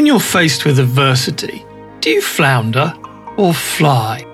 [0.00, 1.62] When you're faced with adversity,
[2.00, 2.94] do you flounder
[3.36, 4.24] or fly?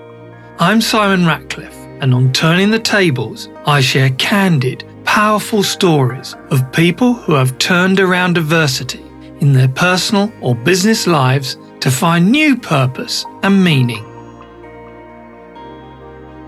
[0.59, 7.15] I'm Simon Ratcliffe, and on Turning the Tables, I share candid, powerful stories of people
[7.15, 9.03] who have turned around adversity
[9.41, 14.05] in their personal or business lives to find new purpose and meaning.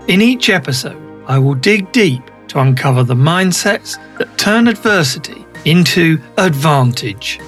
[0.08, 0.96] In each episode,
[1.26, 7.38] I will dig deep to uncover the mindsets that turn adversity into advantage.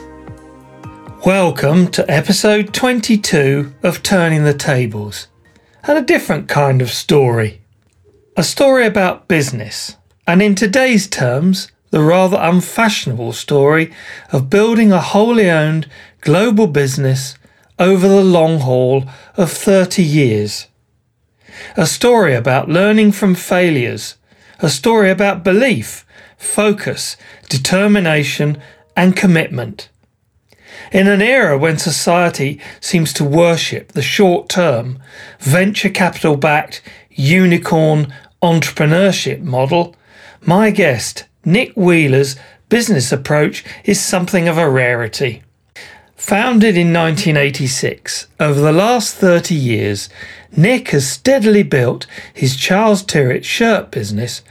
[1.25, 5.29] Welcome to episode 22 of Turning the Tables,
[5.85, 7.61] and a different kind of story.
[8.37, 13.95] A story about business, and in today's terms, the rather unfashionable story
[14.33, 15.89] of building a wholly owned
[16.23, 17.37] global business
[17.79, 19.05] over the long haul
[19.37, 20.67] of 30 years.
[21.77, 24.17] A story about learning from failures,
[24.59, 26.05] a story about belief,
[26.37, 27.17] focus,
[27.49, 28.61] determination,
[28.97, 29.89] and commitment
[30.93, 34.99] in an era when society seems to worship the short term,
[35.41, 38.13] venture capital backed, unicorn
[38.43, 39.97] entrepreneurship model,
[40.43, 42.37] my guest, Nick Wheeler's
[42.69, 45.43] business approach is something of a rarity.
[46.17, 50.09] Founded in 1986, over the last 30 years,
[50.57, 54.43] Nick has steadily built his Charles Tyrwhitt shirt business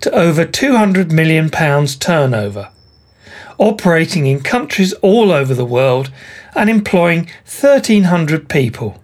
[0.00, 2.70] to over £200 million turnover
[3.58, 6.10] operating in countries all over the world
[6.54, 9.00] and employing 1,300 people.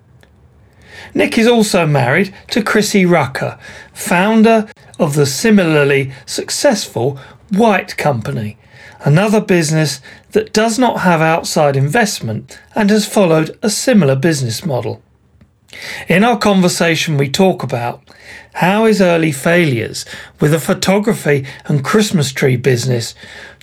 [1.15, 3.59] Nick is also married to Chrissy Rucker,
[3.93, 7.19] founder of the similarly successful
[7.51, 8.59] White Company,
[9.01, 10.01] another business
[10.33, 15.03] that does not have outside investment and has followed a similar business model.
[16.09, 18.03] In our conversation, we talk about
[18.55, 20.05] how his early failures
[20.41, 23.15] with a photography and Christmas tree business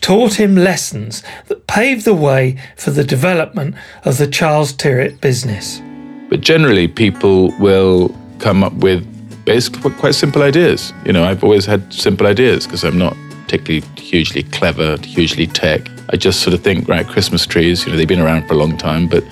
[0.02, 5.81] taught him lessons that paved the way for the development of the Charles Tyrwhitt business.
[6.30, 9.05] But generally, people will come up with
[9.45, 10.94] basically quite simple ideas.
[11.05, 15.89] You know, I've always had simple ideas because I'm not particularly hugely clever, hugely tech.
[16.10, 18.58] I just sort of think, right, Christmas trees, you know, they've been around for a
[18.58, 19.23] long time, but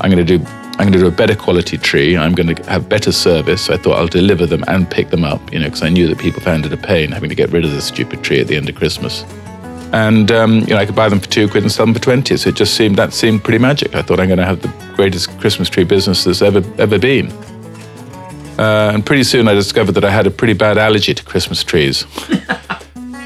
[0.00, 0.44] I'm going to do
[0.78, 2.18] I'm going to do a better quality tree.
[2.18, 3.64] I'm going to have better service.
[3.64, 6.06] So I thought I'll deliver them and pick them up, you know, because I knew
[6.06, 8.46] that people found it a pain having to get rid of the stupid tree at
[8.46, 9.24] the end of Christmas.
[9.92, 12.00] And um, you know, I could buy them for two quid and sell them for
[12.00, 12.36] twenty.
[12.36, 13.94] So it just seemed that seemed pretty magic.
[13.94, 17.30] I thought I'm going to have the greatest Christmas tree business there's ever ever been.
[18.58, 21.62] Uh, and pretty soon I discovered that I had a pretty bad allergy to Christmas
[21.62, 22.06] trees.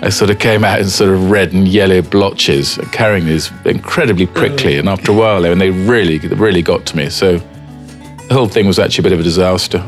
[0.02, 4.26] I sort of came out in sort of red and yellow blotches, carrying these incredibly
[4.26, 4.78] prickly.
[4.78, 7.10] And after a while, and they really, really got to me.
[7.10, 9.78] So the whole thing was actually a bit of a disaster.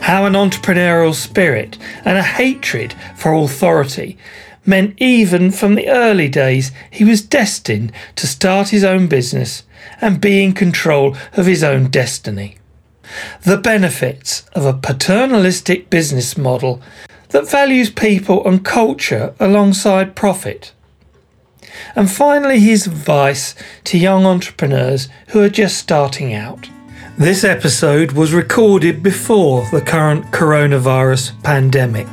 [0.00, 4.16] How an entrepreneurial spirit and a hatred for authority
[4.66, 9.62] meant even from the early days he was destined to start his own business
[10.00, 12.58] and be in control of his own destiny.
[13.42, 16.82] The benefits of a paternalistic business model
[17.28, 20.72] that values people and culture alongside profit.
[21.94, 26.68] And finally, his advice to young entrepreneurs who are just starting out.
[27.18, 32.06] This episode was recorded before the current coronavirus pandemic.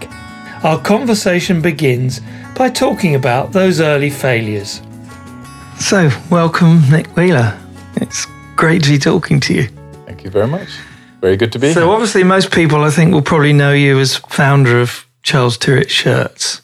[0.63, 2.21] Our conversation begins
[2.55, 4.81] by talking about those early failures.
[5.79, 7.57] So, welcome, Nick Wheeler.
[7.95, 9.67] It's great to be talking to you.
[10.05, 10.69] Thank you very much.
[11.21, 11.83] Very good to be so here.
[11.83, 15.89] So, obviously, most people I think will probably know you as founder of Charles Tyrwhitt
[15.89, 16.61] shirts.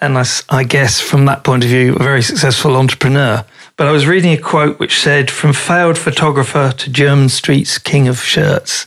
[0.00, 3.44] And I, I guess from that point of view, a very successful entrepreneur.
[3.76, 8.06] But I was reading a quote which said, From failed photographer to Jermyn Street's king
[8.06, 8.86] of shirts.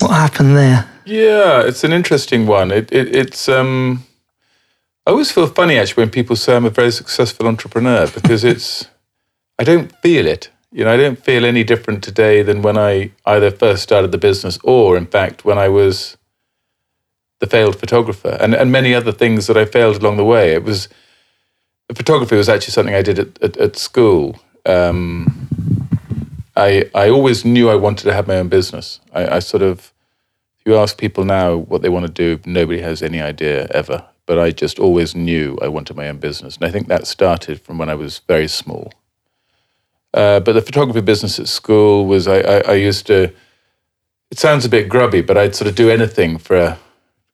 [0.00, 0.88] What happened there?
[1.04, 2.70] Yeah, it's an interesting one.
[2.70, 4.04] It, it, it's um,
[5.08, 8.88] I always feel funny actually when people say I'm a very successful entrepreneur because it's
[9.58, 10.50] I don't feel it.
[10.70, 14.18] You know, I don't feel any different today than when I either first started the
[14.18, 16.18] business or, in fact, when I was
[17.38, 20.52] the failed photographer and, and many other things that I failed along the way.
[20.52, 20.90] It was
[21.94, 24.38] photography was actually something I did at, at, at school.
[24.66, 25.48] Um,
[26.54, 29.00] I I always knew I wanted to have my own business.
[29.14, 29.90] I, I sort of
[30.58, 34.04] if you ask people now what they want to do, nobody has any idea ever.
[34.28, 37.62] But I just always knew I wanted my own business, and I think that started
[37.62, 38.92] from when I was very small.
[40.12, 43.32] Uh, but the photography business at school was I, I, I used to.
[44.30, 46.78] It sounds a bit grubby, but I'd sort of do anything for a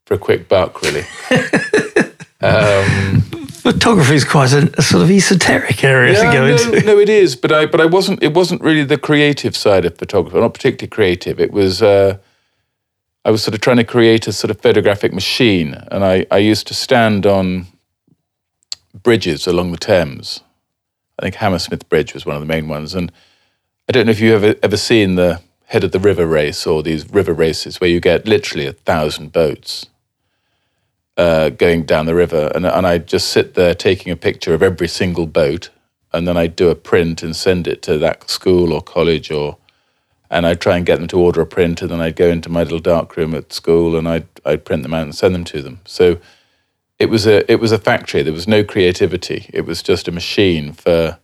[0.06, 1.05] for a quick buck, really.
[2.41, 3.23] um,
[3.64, 6.87] Photography is quite a, a, sort of esoteric area yeah, to go no, into.
[6.87, 8.23] No, it is, but I but I wasn't.
[8.23, 10.38] It wasn't really the creative side of photography.
[10.38, 11.40] Not particularly creative.
[11.40, 11.82] It was.
[11.82, 12.19] Uh,
[13.25, 16.38] I was sort of trying to create a sort of photographic machine, and I, I
[16.38, 17.67] used to stand on
[19.03, 20.41] bridges along the Thames.
[21.19, 22.94] I think Hammersmith Bridge was one of the main ones.
[22.94, 23.12] And
[23.88, 26.82] I don't know if you've ever, ever seen the head of the river race or
[26.82, 29.87] these river races where you get literally a thousand boats
[31.17, 32.50] uh, going down the river.
[32.55, 35.71] And, and I just sit there taking a picture of every single boat.
[36.12, 39.59] And then I do a print and send it to that school or college or
[40.35, 42.51] and I'd try and get them to order a print, and then I'd go into
[42.51, 45.45] my little dark room at school and I'd I'd print them out and send them
[45.45, 45.79] to them.
[45.87, 46.19] So
[46.99, 48.23] it was a it was a factory.
[48.23, 49.49] There was no creativity.
[49.55, 51.19] It was just a machine for,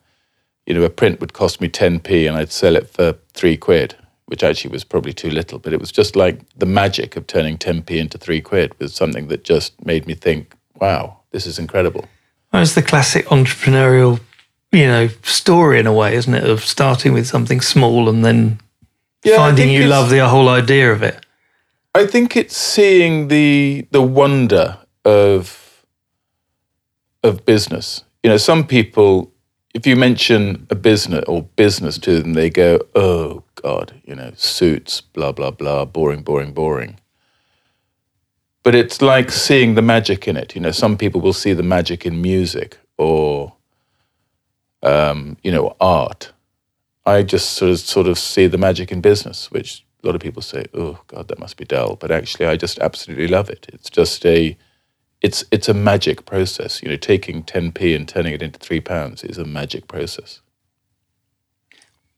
[0.65, 3.57] you know, a print would cost me ten p, and I'd sell it for three
[3.57, 3.97] quid,
[4.27, 5.59] which actually was probably too little.
[5.59, 8.95] But it was just like the magic of turning ten p into three quid was
[8.95, 12.05] something that just made me think, wow, this is incredible.
[12.53, 14.21] Well, it's the classic entrepreneurial,
[14.71, 16.49] you know, story in a way, isn't it?
[16.49, 18.61] Of starting with something small and then
[19.23, 21.25] Yeah, finding you love the whole idea of it.
[21.95, 25.85] I think it's seeing the the wonder of
[27.23, 28.05] of business.
[28.23, 29.33] You know, some people,
[29.75, 34.33] if you mention a business or business to them, they go, "Oh God," you know,
[34.37, 36.97] suits, blah blah blah, boring, boring, boring.
[38.63, 40.55] But it's like seeing the magic in it.
[40.55, 43.55] You know, some people will see the magic in music or,
[44.83, 46.33] um, you know, art.
[47.17, 50.21] I just sort of sort of see the magic in business, which a lot of
[50.21, 53.67] people say, "Oh God, that must be dull," but actually, I just absolutely love it.
[53.73, 54.57] It's just a,
[55.21, 56.83] it's it's a magic process.
[56.83, 60.41] You know, taking 10p and turning it into three pounds is a magic process.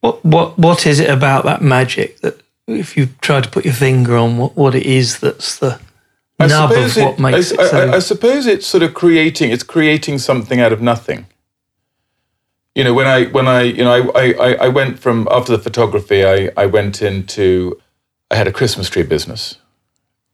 [0.00, 3.74] What what what is it about that magic that if you try to put your
[3.74, 5.80] finger on what, what it is that's the
[6.38, 8.94] I nub of what it- makes I, it so I, I suppose it's sort of
[8.94, 9.50] creating.
[9.50, 11.26] It's creating something out of nothing.
[12.74, 15.62] You know, when I when I you know I I, I- went from after the
[15.62, 17.80] photography, I I went into
[18.30, 19.58] I had a Christmas tree business,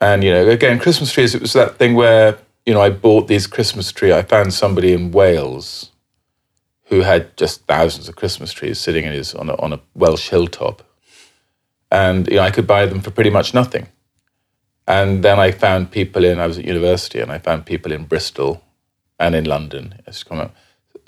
[0.01, 1.35] and you know again Christmas trees.
[1.35, 4.13] It was that thing where you know I bought these Christmas tree.
[4.13, 5.93] I found somebody in Wales
[6.87, 10.31] who had just thousands of Christmas trees sitting in his on a on a Welsh
[10.31, 10.83] hilltop,
[11.91, 13.89] and you know I could buy them for pretty much nothing.
[14.89, 18.05] And then I found people in, I was at university and I found people in
[18.07, 18.63] Bristol
[19.19, 19.95] and in London.
[19.99, 20.55] I used to come up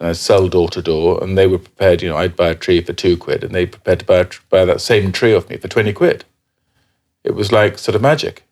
[0.01, 2.55] and I'd sell door to door and they were prepared, you know, I'd buy a
[2.55, 5.35] tree for two quid and they prepared to buy, a tr- buy that same tree
[5.35, 6.25] off me for 20 quid.
[7.23, 8.45] It was like sort of magic.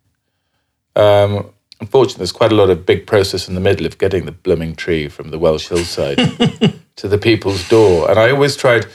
[0.95, 1.51] Um,
[1.81, 4.77] unfortunately, there's quite a lot of big process in the middle of getting the blooming
[4.77, 6.19] tree from the Welsh hillside
[6.97, 8.11] to the people's door.
[8.11, 8.87] And I always tried,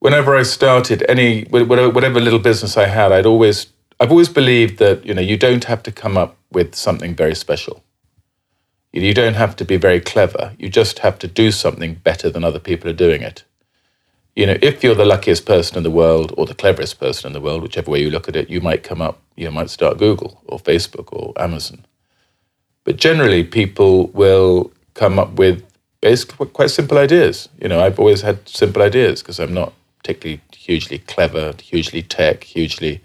[0.00, 3.68] whenever I started any whatever, whatever little business I had, I'd always
[3.98, 7.34] I've always believed that you know you don't have to come up with something very
[7.34, 7.82] special.
[8.92, 10.52] You don't have to be very clever.
[10.58, 13.44] You just have to do something better than other people are doing it.
[14.34, 17.32] You know, if you're the luckiest person in the world or the cleverest person in
[17.32, 19.98] the world, whichever way you look at it, you might come up, you might start
[19.98, 21.84] Google or Facebook or Amazon.
[22.84, 25.62] But generally, people will come up with
[26.00, 27.48] basically quite simple ideas.
[27.60, 32.44] You know, I've always had simple ideas because I'm not particularly hugely clever, hugely tech,
[32.44, 33.02] hugely.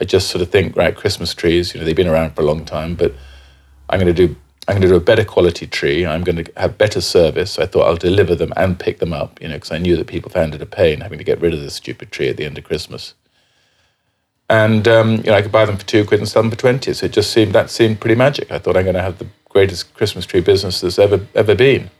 [0.00, 1.74] I just sort of think, right, Christmas trees.
[1.74, 3.14] You know, they've been around for a long time, but
[3.90, 4.36] I'm going to do.
[4.68, 6.04] I'm going to do a better quality tree.
[6.04, 7.58] I'm going to have better service.
[7.58, 9.40] I thought I'll deliver them and pick them up.
[9.40, 11.54] You know, because I knew that people found it a pain having to get rid
[11.54, 13.14] of this stupid tree at the end of Christmas.
[14.50, 16.56] And um, you know, I could buy them for two quid and sell them for
[16.56, 16.92] twenty.
[16.94, 18.50] So it just seemed that seemed pretty magic.
[18.50, 21.90] I thought I'm going to have the greatest Christmas tree business there's ever ever been.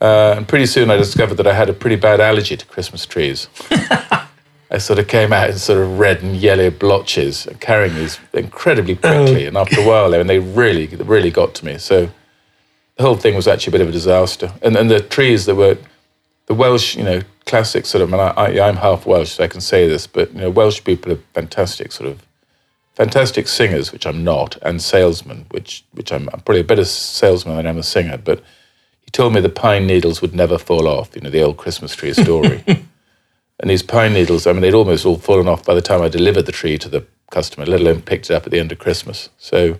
[0.00, 3.06] Uh, and pretty soon I discovered that I had a pretty bad allergy to Christmas
[3.06, 3.48] trees.
[4.72, 8.94] I sort of came out in sort of red and yellow blotches, carrying these incredibly
[8.94, 9.44] prickly.
[9.44, 9.48] Oh.
[9.48, 11.76] And after a while, they, and they really, really got to me.
[11.76, 12.10] So
[12.96, 14.50] the whole thing was actually a bit of a disaster.
[14.62, 15.76] And and the trees that were
[16.46, 18.12] the Welsh, you know, classic sort of.
[18.14, 20.82] And I, I, I'm half Welsh, so I can say this, but you know, Welsh
[20.82, 22.26] people are fantastic, sort of
[22.94, 27.56] fantastic singers, which I'm not, and salesmen, which which I'm, I'm probably a better salesman
[27.56, 28.16] than I'm a singer.
[28.16, 28.42] But
[29.02, 31.14] he told me the pine needles would never fall off.
[31.14, 32.64] You know, the old Christmas tree story.
[33.60, 36.08] and these pine needles, I mean, they'd almost all fallen off by the time I
[36.08, 38.78] delivered the tree to the customer, let alone picked it up at the end of
[38.78, 39.28] Christmas.
[39.38, 39.78] So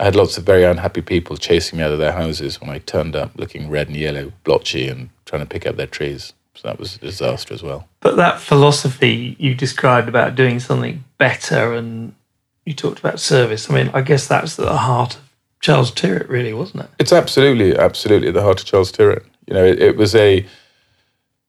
[0.00, 2.78] I had lots of very unhappy people chasing me out of their houses when I
[2.78, 6.32] turned up looking red and yellow, blotchy, and trying to pick up their trees.
[6.54, 7.88] So that was a disaster as well.
[8.00, 12.14] But that philosophy you described about doing something better and
[12.64, 13.70] you talked about service.
[13.70, 15.22] I mean, I guess that's at the heart of
[15.60, 16.90] Charles Tyrwhitt, really, wasn't it?
[16.98, 19.24] It's absolutely, absolutely at the heart of Charles Tyrwhitt.
[19.46, 20.46] You know, it, it was a,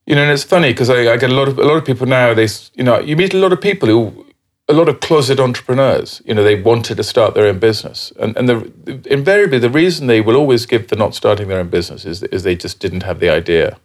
[0.06, 1.86] you know, and it's funny because I, I get a lot of a lot of
[1.86, 2.34] people now.
[2.34, 4.26] They, you know, you meet a lot of people who,
[4.68, 6.22] a lot of closet entrepreneurs.
[6.26, 10.08] You know, they wanted to start their own business, and and the invariably the reason
[10.08, 13.04] they will always give for not starting their own business is is they just didn't
[13.04, 13.78] have the idea,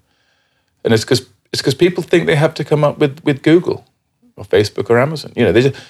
[0.84, 1.20] and it's because
[1.52, 3.86] it's because people think they have to come up with with Google,
[4.36, 5.32] or Facebook or Amazon.
[5.36, 5.80] You know, they just.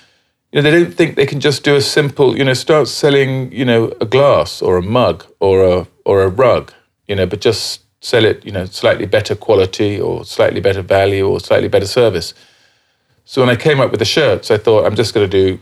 [0.52, 3.52] You know, they don't think they can just do a simple, you know, start selling,
[3.52, 6.72] you know, a glass or a mug or a or a rug,
[7.06, 11.28] you know, but just sell it, you know, slightly better quality or slightly better value
[11.28, 12.34] or slightly better service.
[13.24, 15.60] So when I came up with the shirts, I thought I'm just going to do,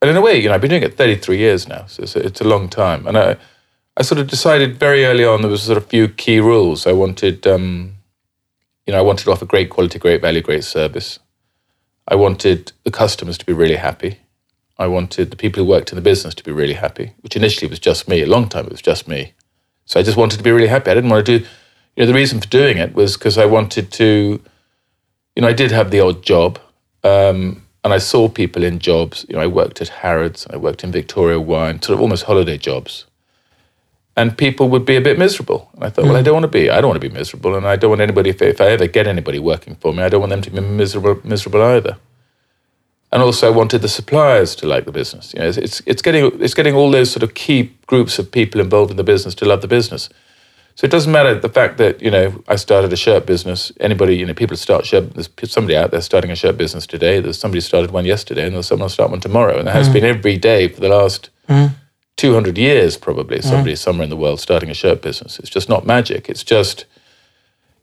[0.00, 2.14] and in a way, you know, I've been doing it 33 years now, so it's
[2.14, 3.06] a, it's a long time.
[3.06, 3.36] And I,
[3.96, 6.86] I sort of decided very early on there was sort of a few key rules.
[6.86, 7.94] I wanted, um,
[8.86, 11.18] you know, I wanted to offer great quality, great value, great service.
[12.06, 14.18] I wanted the customers to be really happy.
[14.78, 17.70] I wanted the people who worked in the business to be really happy, which initially
[17.70, 18.20] was just me.
[18.20, 19.32] A long time it was just me.
[19.86, 20.90] So I just wanted to be really happy.
[20.90, 21.44] I didn't want to do,
[21.96, 24.40] you know, the reason for doing it was because I wanted to,
[25.36, 26.58] you know, I did have the odd job.
[27.02, 29.26] Um, and I saw people in jobs.
[29.28, 32.56] You know, I worked at Harrods, I worked in Victoria Wine, sort of almost holiday
[32.56, 33.04] jobs.
[34.16, 35.68] And people would be a bit miserable.
[35.74, 36.08] And I thought, mm.
[36.08, 36.70] well, I don't want to be.
[36.70, 38.30] I don't want to be miserable, and I don't want anybody.
[38.30, 40.60] If, if I ever get anybody working for me, I don't want them to be
[40.60, 41.96] miserable, miserable either
[43.14, 45.32] and also wanted the suppliers to like the business.
[45.32, 48.32] You know, it's, it's, it's getting it's getting all those sort of key groups of
[48.32, 50.08] people involved in the business to love the business.
[50.74, 53.70] So it doesn't matter the fact that you know I started a shirt business.
[53.78, 55.14] Anybody, you know, people start shirt.
[55.14, 57.20] There's somebody out there starting a shirt business today.
[57.20, 59.58] There's somebody started one yesterday, and there's someone start one tomorrow.
[59.58, 59.92] And there has mm.
[59.92, 61.70] been every day for the last mm.
[62.16, 63.78] 200 years, probably somebody mm.
[63.78, 65.38] somewhere in the world starting a shirt business.
[65.38, 66.28] It's just not magic.
[66.28, 66.84] It's just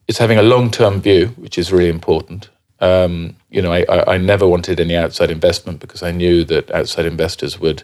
[0.09, 2.49] it's having a long term view, which is really important.
[2.81, 7.05] Um, you know, I, I, never wanted any outside investment because I knew that outside
[7.05, 7.83] investors would,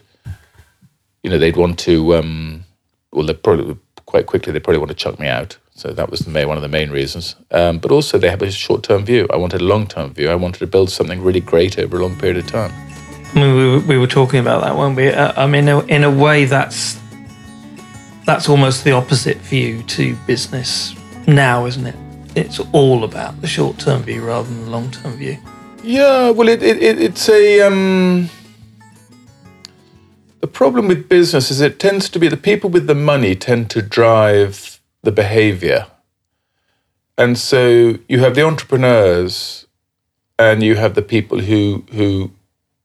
[1.22, 2.64] you know, they'd want to, um,
[3.12, 5.58] well, they probably quite quickly they probably want to chuck me out.
[5.74, 7.36] So that was the main, one of the main reasons.
[7.50, 9.28] Um, but also they have a short-term view.
[9.30, 10.30] I wanted a long-term view.
[10.30, 12.72] I wanted to build something really great over a long period of time.
[13.34, 15.08] I mean, we were, we were talking about that, weren't we?
[15.08, 16.98] Uh, I mean, in a way, that's
[18.24, 20.94] that's almost the opposite view to business
[21.26, 21.94] now, isn't it?
[22.38, 25.38] it's all about the short term view rather than the long term view.
[25.88, 27.62] Yeah, well, it, it, it, it's a.
[27.62, 28.28] Um,
[30.40, 33.70] the problem with business is it tends to be the people with the money tend
[33.70, 35.86] to drive the behavior.
[37.16, 39.66] And so you have the entrepreneurs
[40.38, 42.32] and you have the people who, who,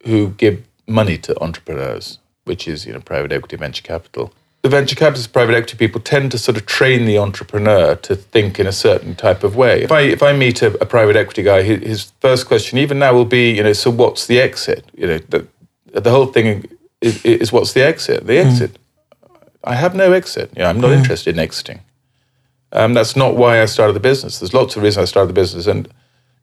[0.05, 4.33] who give money to entrepreneurs, which is you know, private equity, venture capital
[4.63, 8.60] the venture capitalist private equity people tend to sort of train the entrepreneur to think
[8.60, 9.84] in a certain type of way.
[9.84, 12.98] If I if I meet a, a private equity guy, his, his, first question even
[12.98, 14.86] now will be, you know, so what's the exit?
[14.96, 15.46] You know, the,
[15.91, 16.65] the whole thing
[17.01, 18.25] is, is what's the exit?
[18.25, 18.48] The hmm.
[18.48, 18.74] exit.
[18.74, 18.79] Mm.
[19.65, 20.50] I have no exit.
[20.55, 20.98] You know, I'm not mm.
[20.98, 21.82] interested in exiting.
[22.72, 24.39] Um, that's not why I started the business.
[24.39, 25.88] There's lots of reasons I started the business, and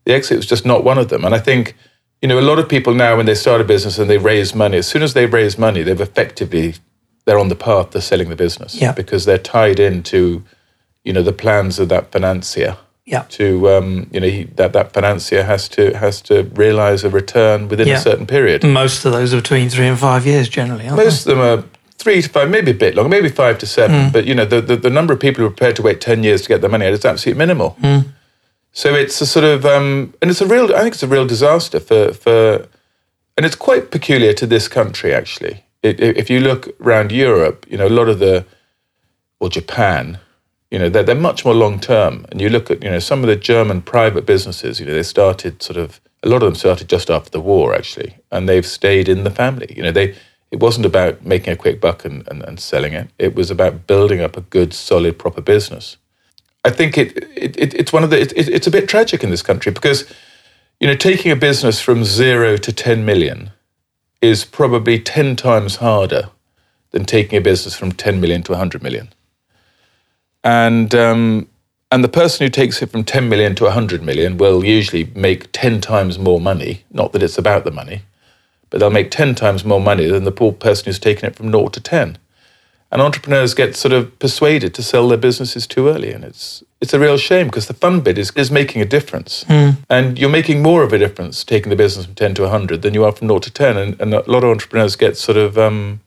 [0.05, 1.25] the exit was just not one of them.
[1.25, 1.75] And I think,
[2.21, 4.55] you know, a lot of people now when they start a business and they raise
[4.55, 6.75] money, as soon as they raise money, they've effectively
[7.25, 8.91] they're on the path to selling the business yeah.
[8.91, 10.43] because they're tied into
[11.03, 13.23] you know the plans of that financier yeah.
[13.29, 17.67] to um, you know he, that that financier has to has to realize a return
[17.67, 17.97] within yeah.
[17.97, 21.31] a certain period most of those are between three and five years generally most they?
[21.31, 21.63] of them are
[21.97, 24.13] three to five maybe a bit longer maybe five to seven mm.
[24.13, 26.23] but you know the, the, the number of people who are prepared to wait 10
[26.23, 28.07] years to get their money out is absolutely minimal mm.
[28.71, 31.25] so it's a sort of um, and it's a real i think it's a real
[31.25, 32.67] disaster for for
[33.37, 37.77] and it's quite peculiar to this country actually it, if you look around Europe, you
[37.77, 38.45] know, a lot of the,
[39.39, 40.19] or Japan,
[40.69, 42.25] you know, they're, they're much more long term.
[42.31, 45.03] And you look at, you know, some of the German private businesses, you know, they
[45.03, 48.65] started sort of, a lot of them started just after the war, actually, and they've
[48.65, 49.73] stayed in the family.
[49.75, 50.15] You know, they,
[50.51, 53.09] it wasn't about making a quick buck and, and, and selling it.
[53.17, 55.97] It was about building up a good, solid, proper business.
[56.63, 59.31] I think it, it, it it's one of the, it, it's a bit tragic in
[59.31, 60.05] this country because,
[60.79, 63.51] you know, taking a business from zero to 10 million
[64.21, 66.29] is probably 10 times harder
[66.91, 69.09] than taking a business from 10 million to 100 million.
[70.43, 71.47] And, um,
[71.91, 75.51] and the person who takes it from 10 million to 100 million will usually make
[75.51, 76.83] 10 times more money.
[76.91, 78.03] Not that it's about the money,
[78.69, 81.51] but they'll make 10 times more money than the poor person who's taken it from
[81.51, 82.17] 0 to 10
[82.91, 86.93] and entrepreneurs get sort of persuaded to sell their businesses too early and it's it's
[86.93, 89.77] a real shame because the fun bit is, is making a difference mm.
[89.89, 92.93] and you're making more of a difference taking the business from 10 to 100 than
[92.93, 95.57] you are from 0 to 10 and, and a lot of entrepreneurs get sort of
[95.57, 96.01] um,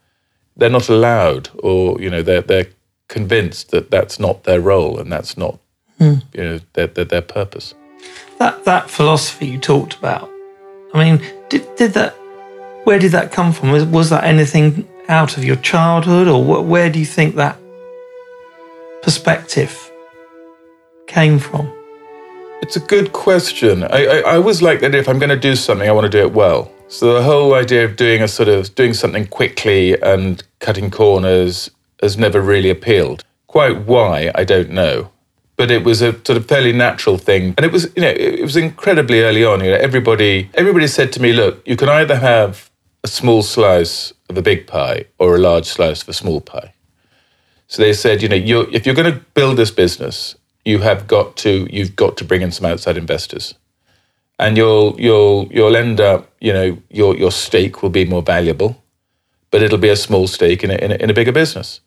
[0.57, 2.69] they're not allowed or you know they're, they're
[3.09, 5.59] convinced that that's not their role and that's not
[6.00, 6.23] mm.
[6.35, 7.75] you know their, their, their purpose
[8.38, 10.31] that that philosophy you talked about
[10.93, 12.12] i mean did, did that
[12.85, 16.68] where did that come from was, was that anything out of your childhood, or wh-
[16.68, 17.58] where do you think that
[19.02, 19.90] perspective
[21.06, 21.73] came from?
[22.62, 23.84] It's a good question.
[23.84, 26.11] I, I, I always like that if I'm going to do something, I want to
[26.11, 26.70] do it well.
[26.88, 31.70] So the whole idea of doing a sort of doing something quickly and cutting corners
[32.00, 33.25] has never really appealed.
[33.46, 35.11] Quite why, I don't know.
[35.56, 37.54] But it was a sort of fairly natural thing.
[37.56, 39.62] And it was, you know, it was incredibly early on.
[39.62, 42.70] You know, everybody everybody said to me, look, you can either have
[43.04, 46.73] a small slice of a big pie or a large slice of a small pie.
[47.68, 50.34] So they said, you know, you're, if you're going to build this business,
[50.64, 53.54] you have got to you've got to bring in some outside investors,
[54.38, 58.82] and you'll you'll you'll end up you know your your stake will be more valuable,
[59.50, 61.80] but it'll be a small stake in a, in a, in a bigger business.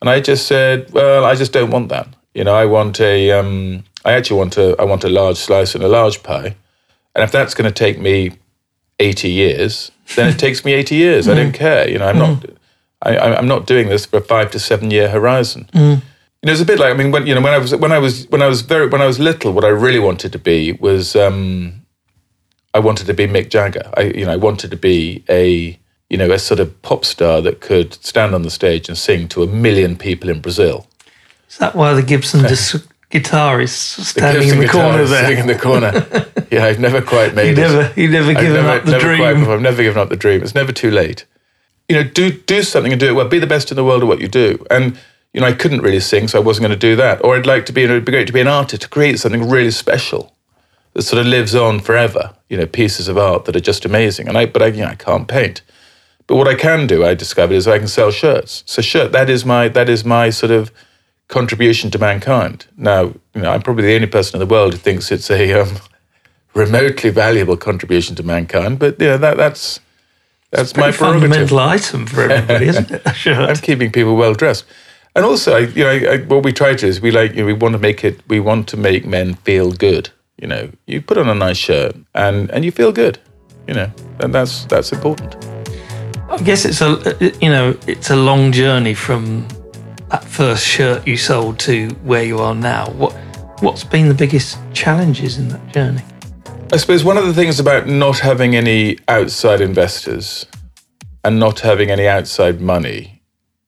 [0.00, 2.06] And I just said, well, I just don't want that.
[2.34, 5.74] You know, I want a um, I actually want a I want a large slice
[5.74, 6.54] and a large pie,
[7.14, 8.32] and if that's going to take me
[9.00, 11.28] eighty years, then it takes me eighty years.
[11.28, 11.54] I don't mm.
[11.54, 11.88] care.
[11.88, 12.40] You know, I'm not.
[12.40, 12.56] Mm.
[13.02, 15.68] I, I'm not doing this for a five to seven year horizon.
[15.74, 16.02] Mm.
[16.44, 17.92] You know, it's a bit like I mean, when you know, when I was when
[17.92, 20.38] I was when I was very when I was little, what I really wanted to
[20.38, 21.84] be was um,
[22.74, 23.90] I wanted to be Mick Jagger.
[23.96, 25.78] I you know I wanted to be a
[26.10, 29.28] you know a sort of pop star that could stand on the stage and sing
[29.28, 30.86] to a million people in Brazil.
[31.48, 32.86] Is that why the Gibson dis-
[33.18, 35.22] guitar is standing in the corner there?
[35.24, 35.92] sitting in the corner.
[36.50, 37.66] yeah, I've never quite made You it.
[37.68, 39.48] never, you never given never, up the never quite- dream.
[39.50, 40.42] I've never given up the dream.
[40.42, 41.24] It's never too late.
[41.88, 43.28] You know, do do something and do it well.
[43.28, 44.64] Be the best in the world at what you do.
[44.70, 44.98] And
[45.32, 47.22] you know, I couldn't really sing, so I wasn't going to do that.
[47.24, 47.82] Or I'd like to be.
[47.84, 50.32] It'd be great to be an artist to create something really special
[50.94, 52.34] that sort of lives on forever.
[52.48, 54.28] You know, pieces of art that are just amazing.
[54.28, 55.60] And I, but I, you know, I can't paint.
[56.26, 58.62] But what I can do, I discovered, is I can sell shirts.
[58.66, 60.72] So shirt that is my that is my sort of
[61.28, 62.66] contribution to mankind.
[62.76, 63.02] Now,
[63.34, 65.76] you know, I'm probably the only person in the world who thinks it's a um,
[66.54, 68.78] remotely valuable contribution to mankind.
[68.78, 69.80] But you know, that that's
[70.50, 73.02] that's my fundamental item for everybody, isn't it?
[73.26, 74.64] A I'm keeping people well dressed.
[75.16, 77.46] And also, I, you know, I, what we try to is we like you know,
[77.46, 78.20] we want to make it.
[78.28, 80.10] We want to make men feel good.
[80.40, 83.18] You know, you put on a nice shirt and and you feel good.
[83.66, 83.90] You know,
[84.20, 85.36] and that's that's important.
[86.30, 89.46] I guess it's a you know it's a long journey from
[90.14, 92.88] that first shirt you sold to where you are now.
[92.90, 93.12] What
[93.58, 96.04] what's been the biggest challenges in that journey?
[96.72, 100.46] I suppose one of the things about not having any outside investors
[101.24, 103.22] and not having any outside money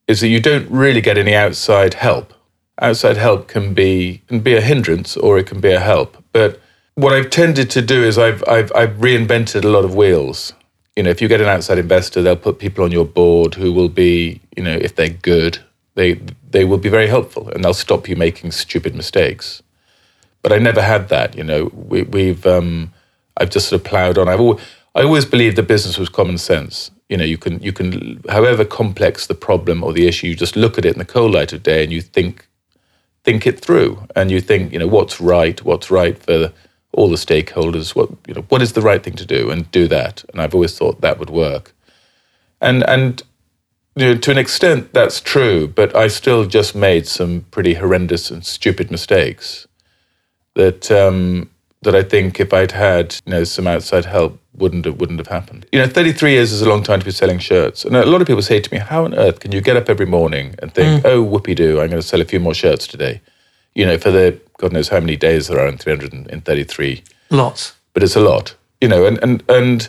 [0.07, 2.33] is that you don't really get any outside help.
[2.81, 6.17] Outside help can be can be a hindrance or it can be a help.
[6.33, 6.61] But
[6.95, 10.53] what I've tended to do is I've I've, I've reinvented a lot of wheels.
[10.95, 13.73] You know, if you get an outside investor, they'll put people on your board who
[13.73, 15.59] will be, you know, if they're good,
[15.97, 19.63] they they will be very helpful and they'll stop you making stupid mistakes
[20.47, 21.37] but I never had that.
[21.37, 22.93] You know, we, we've um,
[23.37, 24.29] I've just sort of ploughed on.
[24.29, 26.93] I've always, I always believed that business was common sense.
[27.09, 30.55] You know, you can you can however complex the problem or the issue, you just
[30.55, 32.47] look at it in the cold light of day and you think
[33.25, 36.53] think it through and you think you know what's right, what's right for
[36.93, 37.97] all the stakeholders.
[37.97, 40.25] What you know, what is the right thing to do and do that.
[40.31, 41.75] And I've always thought that would work.
[42.61, 43.21] And and
[43.97, 48.31] you know, to an extent that's true, but I still just made some pretty horrendous
[48.31, 49.67] and stupid mistakes
[50.55, 51.51] that um,
[51.83, 55.29] that I think if I'd had you know some outside help wouldn't have, wouldn't have
[55.29, 55.67] happened.
[55.73, 58.21] You know, 33 years is a long time to be selling shirts, and a lot
[58.21, 60.73] of people say to me, "How on earth can you get up every morning and
[60.75, 63.23] think, oh whoopee doo, I'm going to sell a few more shirts today?"
[63.75, 67.75] You know, for the God knows how many days there are in 333 Lots.
[67.93, 69.89] but it's a lot, you know, and and and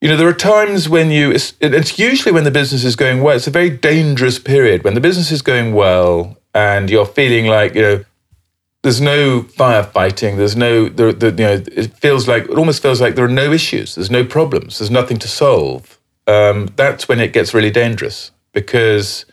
[0.00, 3.22] you know there are times when you it's, it's usually when the business is going
[3.22, 3.36] well.
[3.36, 7.74] It's a very dangerous period when the business is going well and you're feeling like
[7.74, 8.04] you know
[8.82, 10.36] there's no firefighting.
[10.36, 13.28] There's no there, the, you know it feels like it almost feels like there are
[13.28, 13.94] no issues.
[13.94, 14.78] There's no problems.
[14.78, 15.98] There's nothing to solve.
[16.26, 19.26] Um, that's when it gets really dangerous because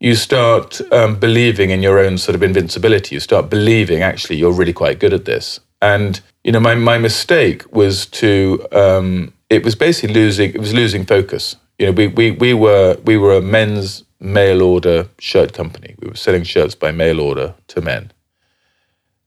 [0.00, 3.14] you start um, believing in your own sort of invincibility.
[3.14, 5.60] You start believing actually you're really quite good at this.
[5.80, 10.74] And you know, my my mistake was to um, it was basically losing it was
[10.74, 11.56] losing focus.
[11.78, 15.94] You know, we we we were we were a men's mail order shirt company.
[16.00, 18.12] We were selling shirts by mail order to men,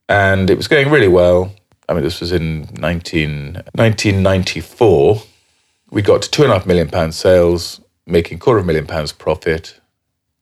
[0.08, 1.54] and it was going really well.
[1.88, 5.24] I mean, this was in 19, 1994.
[5.90, 8.86] We got to two and a half million pound sales, making quarter of a million
[8.86, 9.80] pounds profit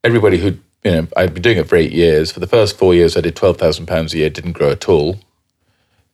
[0.08, 2.32] everybody who you know I'd been doing it for eight years.
[2.32, 4.30] For the first four years, I did twelve thousand pounds a year.
[4.30, 5.20] Didn't grow at all.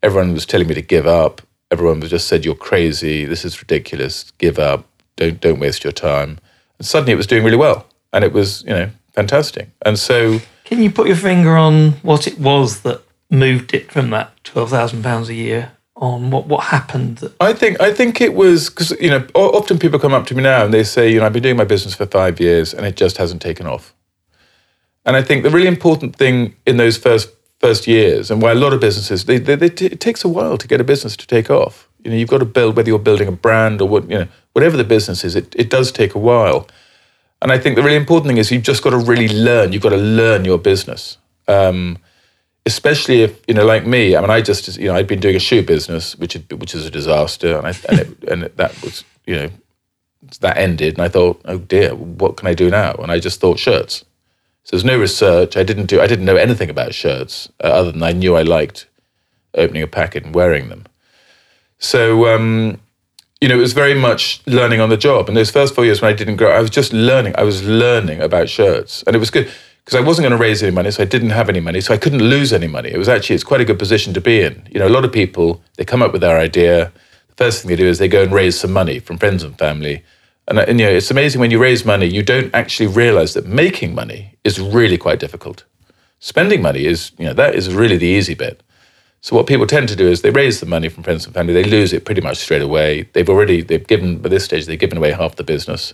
[0.02, 1.41] Everyone was telling me to give up.
[1.73, 3.25] Everyone just said, "You're crazy.
[3.25, 4.31] This is ridiculous.
[4.38, 4.86] Give up.
[5.15, 6.31] Don't don't waste your time."
[6.77, 9.69] And suddenly, it was doing really well, and it was you know fantastic.
[9.88, 14.12] And so Can you put your finger on what it was that moved it from
[14.12, 16.29] that twelve thousand pounds a year on?
[16.29, 17.17] What what happened?
[17.39, 20.43] I think I think it was because you know often people come up to me
[20.43, 22.86] now and they say you know I've been doing my business for five years and
[22.86, 23.93] it just hasn't taken off.
[25.05, 27.29] And I think the really important thing in those first
[27.65, 30.32] first years and why a lot of businesses they, they, they t- it takes a
[30.38, 31.76] while to get a business to take off.
[32.04, 34.28] You know you've got to build whether you're building a brand or what you know
[34.54, 36.67] whatever the business is it it does take a while.
[37.41, 39.73] And I think the really important thing is you've just got to really learn.
[39.73, 41.17] You've got to learn your business.
[41.49, 41.97] Um,
[42.65, 44.15] especially if you know, like me.
[44.15, 46.73] I mean, I just you know, I'd been doing a shoe business, which had, which
[46.76, 49.49] is a disaster, and I, and, it, and that was you know
[50.39, 52.93] that ended, and I thought, oh dear, what can I do now?
[52.93, 54.06] And I just thought shirts,
[54.63, 55.58] So there's no research.
[55.58, 55.99] I didn't do.
[55.99, 58.88] I didn't know anything about shirts uh, other than I knew I liked
[59.56, 60.86] opening a packet and wearing them.
[61.80, 62.80] So um,
[63.43, 65.28] you know, it was very much learning on the job.
[65.28, 67.36] And those first four years when I didn't grow, I was just learning.
[67.38, 69.52] I was learning about shirts, and it was good
[69.84, 71.93] because I wasn't going to raise any money, so I didn't have any money, so
[71.93, 72.89] I couldn't lose any money.
[72.89, 74.65] It was actually it's quite a good position to be in.
[74.71, 76.93] You know, a lot of people they come up with their idea.
[77.28, 79.60] The first thing they do is they go and raise some money from friends and
[79.60, 80.06] family.
[80.47, 83.45] And, and you know, it's amazing when you raise money, you don't actually realize that
[83.45, 85.63] making money is really quite difficult.
[86.19, 88.62] Spending money is, you know, that is really the easy bit.
[89.23, 91.53] So what people tend to do is they raise the money from friends and family,
[91.53, 93.03] they lose it pretty much straight away.
[93.13, 95.93] They've already they've given by this stage they've given away half the business,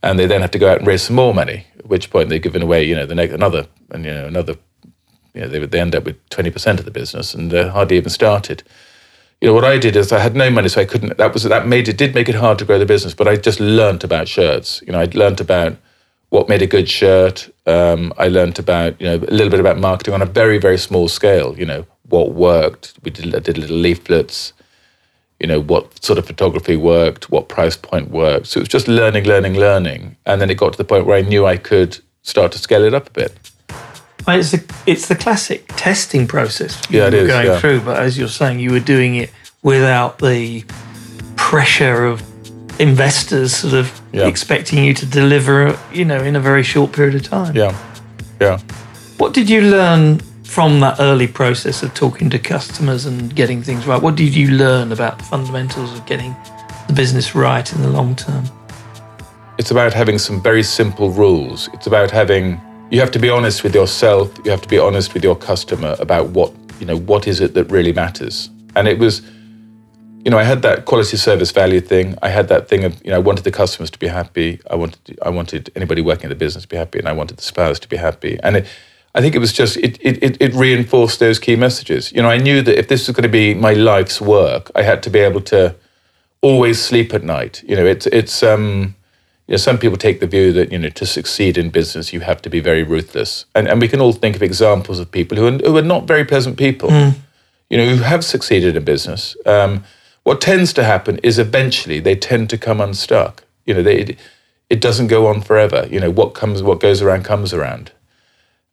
[0.00, 1.66] and they then have to go out and raise some more money.
[1.80, 4.54] At which point they've given away you know the next another and you know another,
[5.34, 7.96] you know they they end up with twenty percent of the business and they're hardly
[7.96, 8.62] even started.
[9.40, 11.18] You know what I did is I had no money, so I couldn't.
[11.18, 13.36] That was that made it did make it hard to grow the business, but I
[13.36, 14.82] just learnt about shirts.
[14.86, 15.76] You know I learnt about
[16.30, 17.50] what made a good shirt.
[17.66, 20.78] Um, I learnt about you know a little bit about marketing on a very very
[20.78, 21.58] small scale.
[21.58, 22.94] You know what worked.
[23.02, 24.52] We did, I did little leaflets,
[25.40, 28.48] you know, what sort of photography worked, what price point worked.
[28.48, 30.16] So it was just learning, learning, learning.
[30.24, 32.84] And then it got to the point where I knew I could start to scale
[32.84, 33.50] it up a bit.
[34.26, 37.60] Well, it's the it's the classic testing process yeah, it is, going yeah.
[37.60, 37.80] through.
[37.82, 39.30] But as you're saying, you were doing it
[39.62, 40.64] without the
[41.36, 42.22] pressure of
[42.80, 44.26] investors sort of yeah.
[44.26, 47.54] expecting you to deliver, you know, in a very short period of time.
[47.54, 47.76] Yeah,
[48.40, 48.58] yeah.
[49.18, 53.86] What did you learn from that early process of talking to customers and getting things
[53.86, 56.34] right, what did you learn about the fundamentals of getting
[56.86, 58.44] the business right in the long term?
[59.58, 61.68] It's about having some very simple rules.
[61.74, 62.60] It's about having
[62.90, 65.96] you have to be honest with yourself, you have to be honest with your customer
[65.98, 68.50] about what, you know, what is it that really matters.
[68.74, 69.22] And it was
[70.26, 72.18] you know, I had that quality service value thing.
[72.20, 74.60] I had that thing of, you know, I wanted the customers to be happy.
[74.68, 77.36] I wanted, I wanted anybody working in the business to be happy, and I wanted
[77.36, 78.36] the spouse to be happy.
[78.42, 78.66] And it,
[79.14, 82.10] I think it was just it, it it reinforced those key messages.
[82.10, 84.82] You know, I knew that if this was going to be my life's work, I
[84.82, 85.76] had to be able to
[86.40, 87.62] always sleep at night.
[87.64, 88.96] You know, it's it's um,
[89.46, 92.20] you know, some people take the view that you know to succeed in business you
[92.20, 95.38] have to be very ruthless, and and we can all think of examples of people
[95.38, 96.90] who are, who are not very pleasant people.
[96.90, 97.14] Mm.
[97.68, 99.36] You know, who have succeeded in business.
[99.44, 99.82] Um,
[100.26, 103.44] what tends to happen is eventually they tend to come unstuck.
[103.64, 104.18] You know, they, it,
[104.68, 105.86] it doesn't go on forever.
[105.88, 107.92] You know, what comes, what goes around comes around.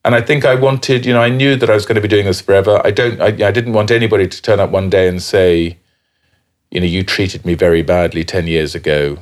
[0.03, 2.07] And I think I wanted, you know, I knew that I was going to be
[2.07, 2.81] doing this forever.
[2.83, 5.77] I don't, I, I didn't want anybody to turn up one day and say,
[6.71, 9.19] you know, you treated me very badly 10 years ago.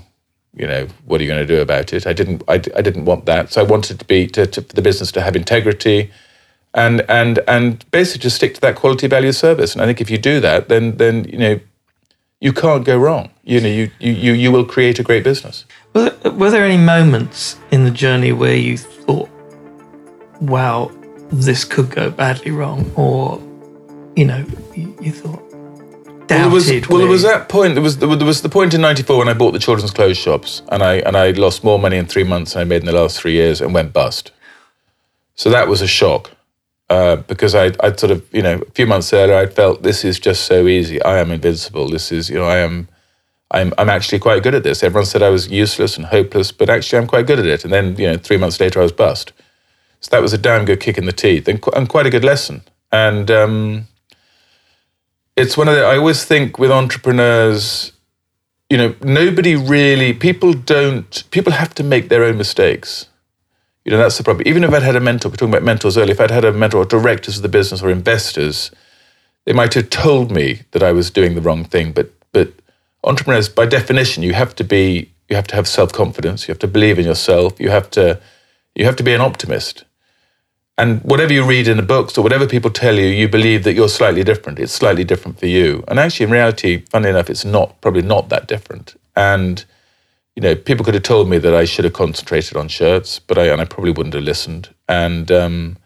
[0.54, 2.06] You know, what are you going to do about it?
[2.06, 3.52] I didn't, I, I didn't want that.
[3.52, 6.12] So I wanted to be, to, to, the business to have integrity
[6.74, 9.74] and, and, and basically just stick to that quality value service.
[9.74, 11.60] And I think if you do that, then, then, you know,
[12.42, 13.30] you can't go wrong.
[13.44, 15.66] You know, you, you, you will create a great business.
[15.94, 19.30] Were there, were there any moments in the journey where you thought,
[20.42, 20.92] wow,
[21.32, 23.42] this could go badly wrong, or
[24.16, 25.51] you know, you, you thought.
[26.32, 27.76] Well, there was well, there was that point.
[27.76, 30.62] There was there was the point in '94 when I bought the children's clothes shops,
[30.70, 32.94] and I and I lost more money in three months than I made in the
[32.94, 34.32] last three years, and went bust.
[35.36, 36.32] So that was a shock
[36.90, 40.04] uh, because I I'd sort of you know a few months earlier I felt this
[40.06, 41.02] is just so easy.
[41.04, 41.90] I am invincible.
[41.90, 42.88] This is you know I am.
[43.54, 44.82] I'm, I'm actually quite good at this.
[44.82, 47.66] Everyone said I was useless and hopeless, but actually I'm quite good at it.
[47.66, 49.34] And then, you know, three months later I was bust.
[50.00, 52.24] So that was a damn good kick in the teeth and, and quite a good
[52.24, 52.62] lesson.
[52.94, 53.88] And um,
[55.36, 57.94] it's one of the, I always think with entrepreneurs,
[58.70, 63.08] you know, nobody really, people don't, people have to make their own mistakes.
[63.86, 64.48] You know, that's the problem.
[64.48, 66.54] Even if I'd had a mentor, we're talking about mentors earlier, if I'd had a
[66.54, 68.72] mentor or directors of the business or investors,
[69.46, 71.92] they might have told me that I was doing the wrong thing.
[71.92, 72.54] But, but
[73.04, 76.48] entrepreneurs, by definition, you have to be, you have to have self confidence.
[76.48, 77.60] You have to believe in yourself.
[77.60, 78.20] You have to,
[78.76, 79.86] you have to be an optimist.
[80.82, 83.76] And whatever you read in the books or whatever people tell you, you believe that
[83.76, 84.58] you're slightly different.
[84.58, 85.84] It's slightly different for you.
[85.88, 89.00] And actually, in reality, funny enough, it's not probably not that different.
[89.16, 89.64] And
[90.36, 93.38] you know, people could have told me that I should have concentrated on shirts, but
[93.38, 94.74] I and I probably wouldn't have listened.
[94.90, 95.78] And um,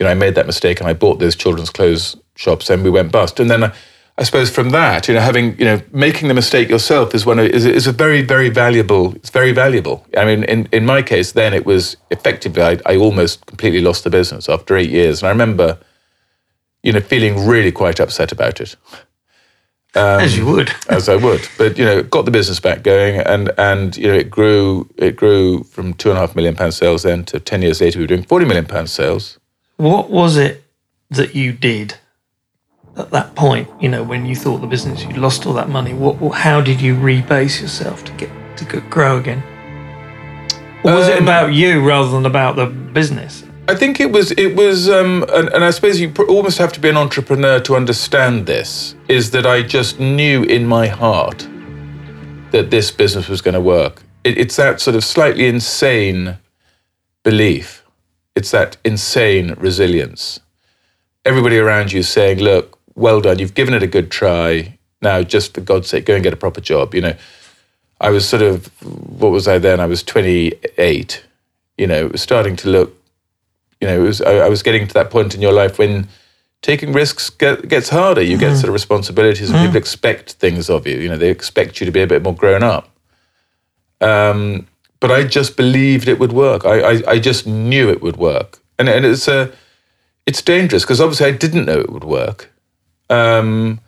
[0.00, 2.90] you know, I made that mistake, and I bought those children's clothes shops, and we
[2.90, 3.38] went bust.
[3.38, 3.62] And then.
[3.62, 3.72] I,
[4.18, 7.38] I suppose from that, you know, having you know, making the mistake yourself is one
[7.38, 9.14] of, is is a very very valuable.
[9.14, 10.06] It's very valuable.
[10.16, 14.04] I mean, in in my case, then it was effectively I, I almost completely lost
[14.04, 15.78] the business after eight years, and I remember,
[16.82, 18.76] you know, feeling really quite upset about it.
[19.94, 23.20] Um, as you would, as I would, but you know, got the business back going,
[23.20, 24.88] and and you know, it grew.
[24.98, 27.98] It grew from two and a half million pound sales then to ten years later,
[27.98, 29.38] we were doing forty million pound sales.
[29.78, 30.62] What was it
[31.08, 31.94] that you did
[33.00, 35.94] at that point, you know, when you thought the business you'd lost all that money,
[35.94, 39.42] what, how did you rebase yourself to get to grow again?
[40.84, 43.44] Or was um, it about you rather than about the business.
[43.68, 46.72] I think it was it was, um, and, and I suppose you pr- almost have
[46.72, 48.96] to be an entrepreneur to understand this.
[49.08, 51.46] Is that I just knew in my heart
[52.50, 54.02] that this business was going to work.
[54.24, 56.38] It, it's that sort of slightly insane
[57.22, 57.84] belief.
[58.34, 60.40] It's that insane resilience.
[61.24, 63.38] Everybody around you is saying, "Look, well done.
[63.38, 64.78] You've given it a good try.
[65.02, 67.16] Now, just for God's sake, go and get a proper job." You know,
[68.00, 69.80] I was sort of what was I then?
[69.80, 71.24] I was 28.
[71.78, 72.96] You know, it was starting to look.
[73.80, 76.08] You know, it was I, I was getting to that point in your life when
[76.62, 78.22] taking risks get, gets harder.
[78.22, 80.98] You get sort of responsibilities, and people expect things of you.
[80.98, 82.90] You know, they expect you to be a bit more grown up.
[84.00, 84.66] Um,
[85.00, 86.64] but I just believed it would work.
[86.66, 89.52] I, I, I just knew it would work, and and it's a
[90.26, 92.50] it's dangerous because obviously I didn't know it would work.
[93.10, 93.80] Um,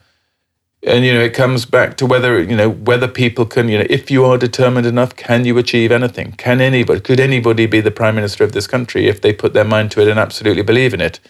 [0.85, 3.87] and you know, it comes back to whether you know whether people can you know
[3.89, 6.33] if you are determined enough, can you achieve anything?
[6.33, 9.65] Can anybody could anybody be the prime minister of this country if they put their
[9.65, 11.21] mind to it and absolutely believe in it?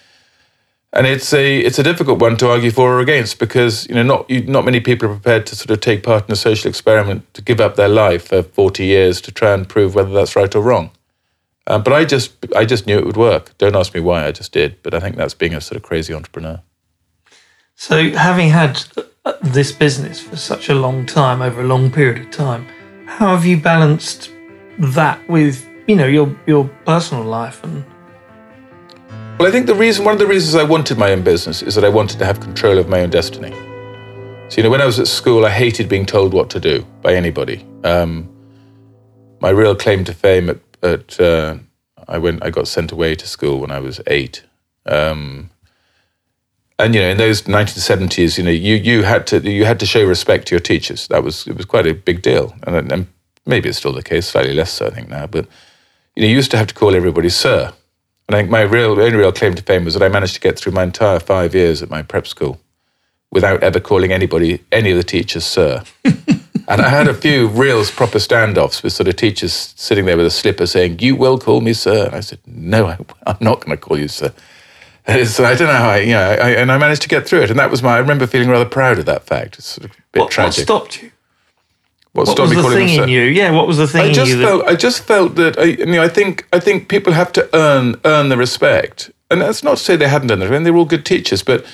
[0.93, 4.03] and it's a it's a difficult one to argue for or against because you know
[4.03, 6.69] not you, not many people are prepared to sort of take part in a social
[6.69, 10.37] experiment to give up their life for forty years to try and prove whether that's
[10.37, 10.91] right or wrong.
[11.67, 13.57] Um, but I just I just knew it would work.
[13.59, 14.27] Don't ask me why.
[14.27, 14.83] I just did.
[14.83, 16.61] But I think that's being a sort of crazy entrepreneur.
[17.83, 18.81] So, having had
[19.25, 22.65] uh, this business for such a long time, over a long period of time,
[23.07, 24.31] how have you balanced
[24.79, 27.85] that with you know your your personal life and
[29.37, 31.75] Well, I think the reason one of the reasons I wanted my own business is
[31.75, 33.51] that I wanted to have control of my own destiny.
[34.49, 36.87] So you know, when I was at school, I hated being told what to do
[37.03, 37.67] by anybody.
[37.83, 38.31] Um,
[39.41, 41.59] my real claim to fame at, at uh,
[42.07, 44.45] I went I got sent away to school when I was eight.
[44.87, 45.51] Um,
[46.83, 49.87] and you know, in those 1970s, you know, you you had to you had to
[49.87, 51.07] show respect to your teachers.
[51.09, 53.07] That was it was quite a big deal, and, and
[53.47, 55.27] maybe it's still the case, slightly less so, I think now.
[55.27, 55.47] But
[56.17, 57.73] you know, you used to have to call everybody sir.
[58.29, 60.41] And I think my real only real claim to fame was that I managed to
[60.41, 62.61] get through my entire five years at my prep school
[63.31, 65.83] without ever calling anybody, any of the teachers, sir.
[66.05, 70.27] and I had a few real proper standoffs with sort of teachers sitting there with
[70.27, 73.61] a slipper saying, "You will call me sir." And I said, "No, I, I'm not
[73.61, 74.33] going to call you sir."
[75.25, 77.43] So I don't know how I, you know, I, and I managed to get through
[77.43, 77.97] it, and that was my.
[77.97, 79.59] I remember feeling rather proud of that fact.
[79.59, 81.11] It's sort of a bit what, what stopped you?
[82.13, 83.23] What What stopped was me the calling thing in you?
[83.23, 85.65] Yeah, what was the thing I just you that felt I just felt that I
[85.65, 89.11] you know I think I think people have to earn earn the respect.
[89.33, 90.47] And that's not to say they hadn't done it.
[90.47, 91.65] I mean, they were all good teachers, but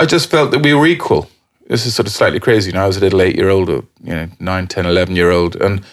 [0.00, 1.30] I just felt that we were equal.
[1.68, 2.70] This is sort of slightly crazy.
[2.70, 5.14] You know, I was a little eight year old or, you know, nine, 10, 11
[5.14, 5.54] year old.
[5.54, 5.84] And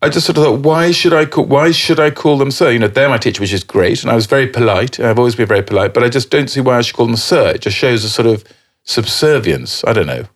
[0.00, 2.70] I just sort of thought, why should I call, why should I call them sir?
[2.70, 4.02] You know, they're my teacher, which is great.
[4.02, 5.00] And I was very polite.
[5.00, 7.16] I've always been very polite, but I just don't see why I should call them
[7.16, 7.50] sir.
[7.50, 8.44] It just shows a sort of
[8.84, 9.82] subservience.
[9.84, 10.26] I don't know.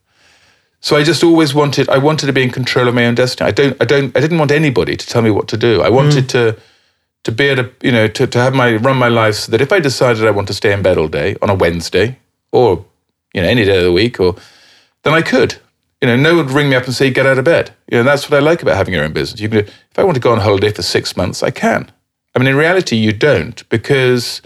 [0.81, 3.48] So I just always wanted I wanted to be in control of my own destiny.
[3.48, 5.81] I don't I don't I didn't want anybody to tell me what to do.
[5.81, 6.29] I wanted mm.
[6.31, 6.57] to
[7.22, 9.61] to be able to you know to, to have my run my life so that
[9.61, 12.18] if I decided I want to stay in bed all day on a Wednesday
[12.51, 12.85] or
[13.33, 14.35] you know any day of the week or
[15.05, 15.55] then I could.
[16.03, 17.73] You know, no one would ring me up and say get out of bed.
[17.91, 19.41] You know, that's what I like about having your own business.
[19.41, 21.91] You can if I want to go on holiday for six months, I can.
[22.35, 24.43] I mean, in reality, you don't because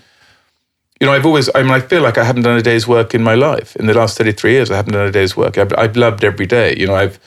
[1.01, 3.15] you know, I've always, I mean, I feel like I haven't done a day's work
[3.15, 3.77] in my life.
[3.77, 5.59] In the last 33 years, I haven't done a day's work.
[5.59, 6.75] I've, I've loved every day.
[6.77, 7.19] You know, I've,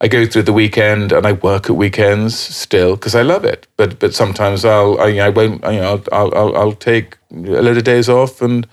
[0.00, 3.66] I go through the weekend and I work at weekends still because I love it.
[3.76, 7.76] But but sometimes I'll, I, I won't, you know, I'll, I'll, I'll take a load
[7.76, 8.66] of days off and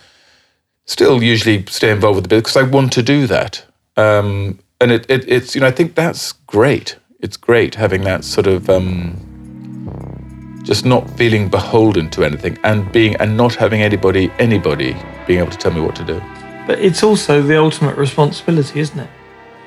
[0.85, 3.65] still usually stay involved with the business because I want to do that.
[3.97, 6.97] Um, and it, it, it's, you know, I think that's great.
[7.21, 13.15] It's great having that sort of, um, just not feeling beholden to anything and being
[13.15, 14.95] and not having anybody anybody
[15.27, 16.21] being able to tell me what to do
[16.67, 19.09] But it's also the ultimate responsibility, isn't it?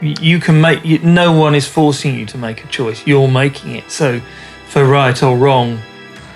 [0.00, 0.84] You, can make.
[0.84, 3.06] You, no one is forcing you to make a choice.
[3.06, 3.90] You're making it.
[3.90, 4.20] So,
[4.68, 5.78] for right or wrong,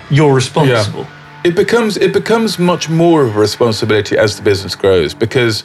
[0.09, 1.05] you're responsible.
[1.43, 5.63] it becomes it becomes much more of a responsibility as the business grows because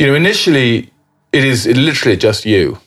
[0.00, 0.89] you know initially
[1.32, 2.78] it is literally just you.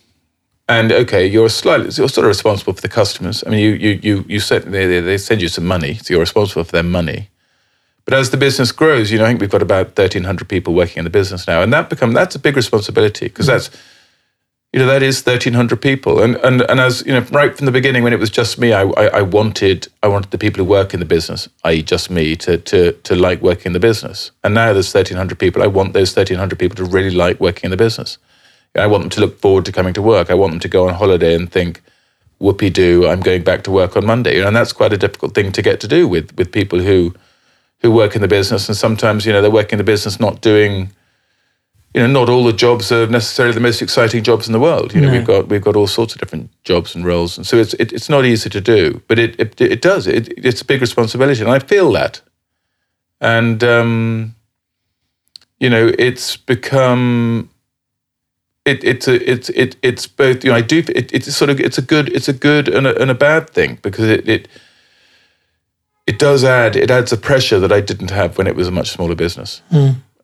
[0.70, 3.44] And okay you're slightly you're sort of responsible for the customers.
[3.46, 6.14] I mean you you you you set they, they they send you some money so
[6.14, 7.30] you're responsible for their money.
[8.06, 11.00] But as the business grows you know i think we've got about 1300 people working
[11.00, 13.50] in the business now and that become that's a big responsibility because mm.
[13.50, 13.70] that's
[14.74, 16.22] you know that is 1300 people.
[16.22, 18.74] And and and as you know right from the beginning when it was just me
[18.74, 21.84] I, I i wanted i wanted the people who work in the business i.e.
[21.84, 24.32] just me to to to like working in the business.
[24.44, 25.62] And now there's 1300 people.
[25.62, 28.18] I want those 1300 people to really like working in the business
[28.76, 30.88] i want them to look forward to coming to work i want them to go
[30.88, 31.82] on holiday and think
[32.40, 35.52] whoopee doo i'm going back to work on monday and that's quite a difficult thing
[35.52, 37.14] to get to do with with people who
[37.82, 40.42] who work in the business and sometimes you know they're working in the business not
[40.42, 40.90] doing
[41.96, 44.96] you know, not all the jobs are necessarily the most exciting jobs in the world.
[44.96, 45.14] You know, No.
[45.18, 47.94] we've got we've got all sorts of different jobs and roles, and so it's it,
[47.94, 50.08] it's not easy to do, but it it, it does.
[50.08, 52.22] It, it's a big responsibility, and I feel that.
[53.22, 54.34] And um,
[55.60, 57.50] you know, it's become.
[58.66, 61.60] It, it's a, it's it, it's both you know I do it, it's sort of
[61.60, 64.48] it's a good it's a good and a, and a bad thing because it, it
[66.08, 68.72] it does add it adds a pressure that I didn't have when it was a
[68.72, 69.62] much smaller business.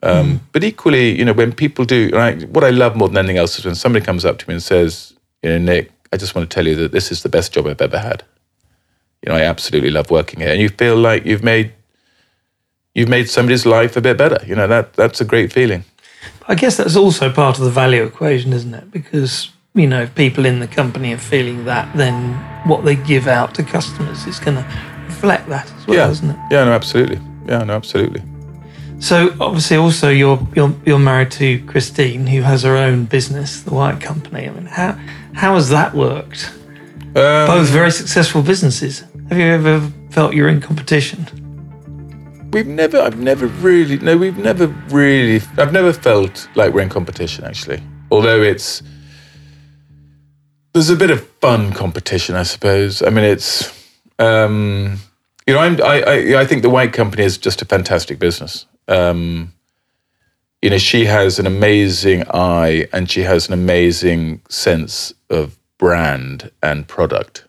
[0.01, 2.09] Um, But equally, you know, when people do,
[2.51, 4.63] what I love more than anything else is when somebody comes up to me and
[4.63, 7.51] says, you know, Nick, I just want to tell you that this is the best
[7.53, 8.23] job I've ever had.
[9.21, 11.73] You know, I absolutely love working here, and you feel like you've made
[12.95, 14.39] you've made somebody's life a bit better.
[14.47, 15.83] You know, that that's a great feeling.
[16.47, 18.91] I guess that's also part of the value equation, isn't it?
[18.91, 22.33] Because you know, if people in the company are feeling that, then
[22.67, 24.65] what they give out to customers is going to
[25.05, 26.37] reflect that as well, yeah, isn't it?
[26.51, 28.21] yeah, no, absolutely, yeah, no, absolutely.
[28.99, 33.73] So obviously, also you're you're you're married to Christine, who has her own business, the
[33.73, 34.47] White Company.
[34.47, 34.99] I mean, how
[35.33, 36.51] how has that worked?
[37.15, 39.03] Um, Both very successful businesses.
[39.29, 41.25] Have you ever felt you're in competition?
[42.51, 46.89] We've never, I've never really, no, we've never really, I've never felt like we're in
[46.89, 47.83] competition actually.
[48.09, 48.81] Although it's,
[50.73, 53.03] there's a bit of fun competition, I suppose.
[53.03, 53.71] I mean, it's,
[54.17, 54.97] um,
[55.45, 58.65] you know, I'm, I, I, I think the White Company is just a fantastic business.
[58.87, 59.53] Um,
[60.61, 66.51] you know, she has an amazing eye and she has an amazing sense of brand
[66.63, 67.45] and product.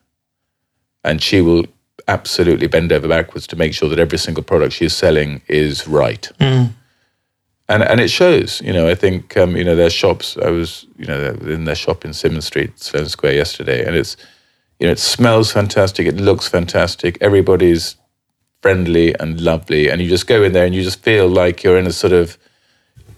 [1.03, 1.65] And she will
[2.11, 5.87] absolutely bend over backwards to make sure that every single product she is selling is
[5.87, 6.29] right.
[7.69, 8.89] And and it shows, you know.
[8.89, 10.37] I think um, you know their shops.
[10.37, 11.21] I was, you know,
[11.57, 14.17] in their shop in Symons Street, Sloane Square yesterday, and it's,
[14.81, 16.09] you know, it smells fantastic.
[16.09, 17.17] It looks fantastic.
[17.21, 17.95] Everybody's
[18.61, 21.79] friendly and lovely, and you just go in there and you just feel like you're
[21.79, 22.37] in a sort of,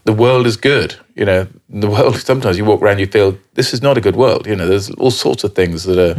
[0.04, 0.96] the world is good.
[1.14, 2.16] You know, the world.
[2.16, 4.46] Sometimes you walk around, you feel this is not a good world.
[4.46, 6.16] You know, there's all sorts of things that are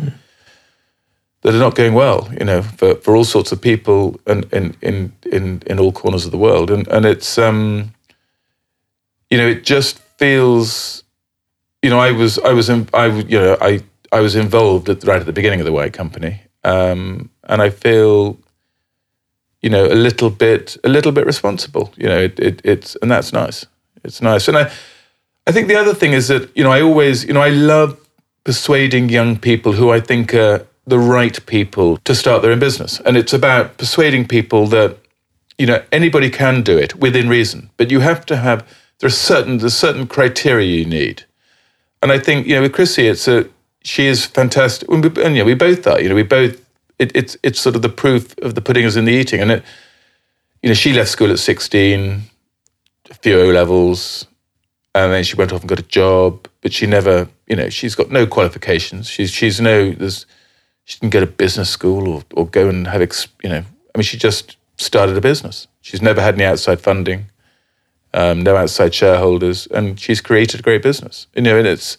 [1.44, 4.76] that are not going well, you know, for, for all sorts of people and in,
[4.82, 6.72] in, in, in all corners of the world.
[6.72, 7.94] And, and it's, um,
[9.30, 11.04] you know, it just feels,
[11.82, 15.04] you know, I was, I was, in, I, you know, I, I was involved at,
[15.04, 16.42] right at the beginning of the White Company.
[16.64, 18.38] Um, and I feel,
[19.62, 23.12] you know, a little bit, a little bit responsible, you know, it, it, it's, and
[23.12, 23.66] that's nice.
[24.06, 24.48] It's nice.
[24.48, 24.72] And I,
[25.46, 28.00] I think the other thing is that, you know, I always, you know, I love
[28.46, 33.00] persuading young people who I think are the right people to start their own business.
[33.06, 34.98] And it's about persuading people that,
[35.58, 38.68] you know, anybody can do it within reason, but you have to have,
[39.00, 41.24] there's certain, there's certain criteria you need.
[42.02, 43.48] And I think, you know, with Chrissy, it's a,
[43.84, 44.90] she is fantastic.
[44.90, 46.60] And, we, you know, we both are, you know, we both,
[47.00, 49.40] it, it's, it's sort of the proof of the pudding is in the eating.
[49.40, 49.64] And it,
[50.62, 52.22] you know, she left school at 16,
[53.10, 54.26] a few O levels,
[54.96, 57.96] and then she went off and got a job, but she never, you know, she's
[57.96, 59.08] got no qualifications.
[59.08, 60.26] She's, she's no, there's,
[60.86, 63.98] she didn't go to business school or, or go and have, ex, you know, I
[63.98, 65.68] mean, she just started a business.
[65.82, 67.26] She's never had any outside funding,
[68.14, 71.28] um, no outside shareholders, and she's created a great business.
[71.36, 71.98] You know, and it's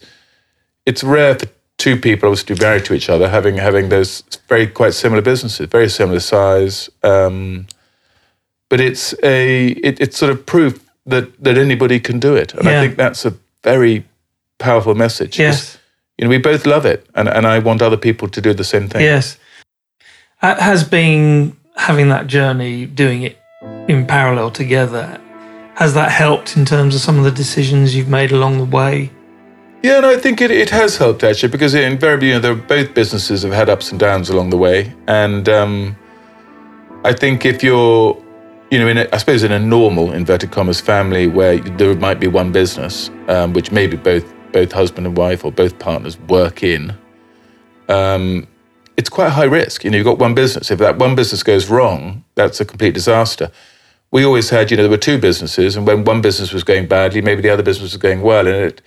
[0.85, 4.93] it's rare for two people obviously married to each other having having those very quite
[4.93, 6.89] similar businesses, very similar size.
[7.03, 7.67] Um,
[8.69, 12.65] but it's a it, it's sort of proof that that anybody can do it, and
[12.65, 12.79] Yeah.
[12.81, 14.05] I think that's a very
[14.57, 15.39] powerful message.
[15.39, 15.77] Yes.
[16.17, 18.63] You know, we both love it, and, and I want other people to do the
[18.63, 19.01] same thing.
[19.01, 19.37] Yes.
[20.37, 23.37] Ha- Has been having that journey, doing it
[23.87, 25.19] in parallel together,
[25.75, 29.11] has that helped in terms of some of the decisions you've made along the way?
[29.83, 33.43] Yeah, no, I think it, it has helped actually because invariably, you know, both businesses
[33.43, 35.95] have had ups and downs along the way, and um,
[37.03, 38.17] I think if you're,
[38.71, 42.19] you know, in a, I suppose in a normal inverted commas family where there might
[42.21, 46.63] be one business, um, which maybe both both husband and wife or both partners work
[46.63, 46.95] in,
[47.89, 48.47] um,
[48.97, 49.83] it's quite high risk.
[49.83, 50.71] You know, you've got one business.
[50.71, 53.51] If that one business goes wrong, that's a complete disaster.
[54.11, 56.87] We always had, you know, there were two businesses, and when one business was going
[56.87, 58.81] badly, maybe the other business was going well, and it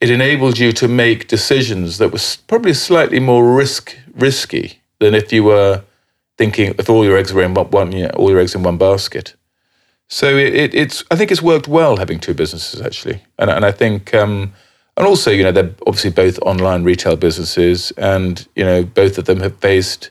[0.00, 5.32] it enabled you to make decisions that was probably slightly more risk risky than if
[5.32, 5.84] you were
[6.38, 8.62] thinking if all your eggs were in one, one you know, all your eggs in
[8.62, 9.36] one basket.
[10.12, 13.64] So it, it, it's I think it's worked well having two businesses actually, and and
[13.64, 14.52] I think um,
[14.98, 19.24] and also you know they're obviously both online retail businesses, and you know both of
[19.24, 20.10] them have faced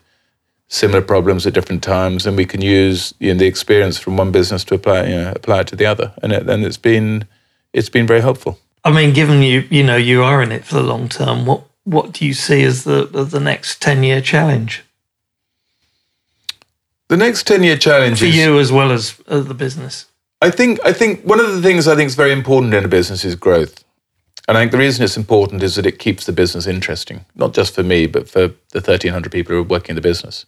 [0.70, 4.32] similar problems at different times, and we can use you know, the experience from one
[4.32, 7.28] business to apply you know apply it to the other, and it, it's been
[7.72, 8.58] it's been very helpful.
[8.84, 11.62] I mean, given you you know you are in it for the long term, what
[11.84, 14.84] what do you see as the as the next ten year challenge
[17.12, 20.06] The next ten year challenge for is you as well as, as the business?
[20.42, 22.88] I think I think one of the things I think is very important in a
[22.88, 23.84] business is growth.
[24.48, 27.54] And I think the reason it's important is that it keeps the business interesting, not
[27.54, 30.46] just for me, but for the 1,300 people who are working in the business.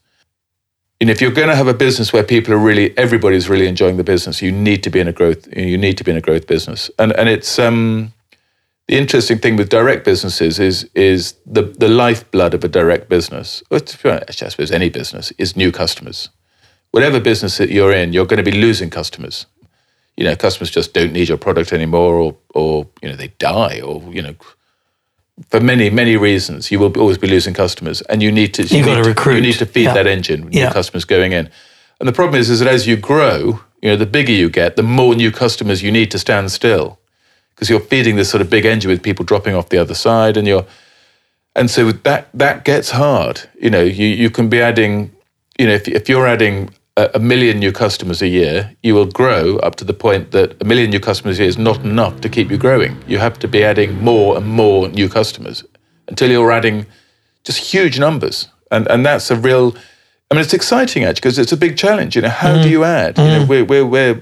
[1.01, 3.97] Know, if you're going to have a business where people are really, everybody's really enjoying
[3.97, 6.21] the business, you need to be in a growth, you need to be in a
[6.21, 6.89] growth business.
[6.97, 8.13] And and it's um,
[8.87, 13.61] the interesting thing with direct businesses is is the the lifeblood of a direct business.
[13.69, 16.29] I suppose any business is new customers.
[16.93, 19.47] Whatever business that you're in, you're going to be losing customers.
[20.15, 23.81] You know customers just don't need your product anymore or or you know they die
[23.81, 24.35] or you know
[25.49, 28.77] for many many reasons you will always be losing customers and you need to you
[28.77, 29.35] you got to need recruit.
[29.37, 29.93] you need to feed Yeah.
[29.95, 30.67] that engine with Yeah.
[30.67, 31.49] new customers going in.
[31.99, 34.75] And the problem is is that as you grow you know the bigger you get
[34.75, 36.99] the more new customers you need to stand still.
[37.49, 40.37] Because you're feeding this sort of big engine with people dropping off the other side
[40.37, 40.65] and you're
[41.55, 43.35] and so that that gets hard.
[43.59, 45.11] You know you you can be adding
[45.59, 49.57] you know if, if you're adding a, million new customers a year you will grow
[49.57, 52.29] up to the point that a million new customers a year is not enough to
[52.29, 55.63] keep you growing you have to be adding more and more new customers
[56.07, 56.85] until you're adding
[57.43, 59.75] just huge numbers and and that's a real
[60.33, 62.15] I mean, it's exciting actually because it's a big challenge.
[62.15, 62.71] You know, how do mm.
[62.71, 63.19] you add?
[63.19, 63.47] You know, mm.
[63.47, 64.21] we're we're we're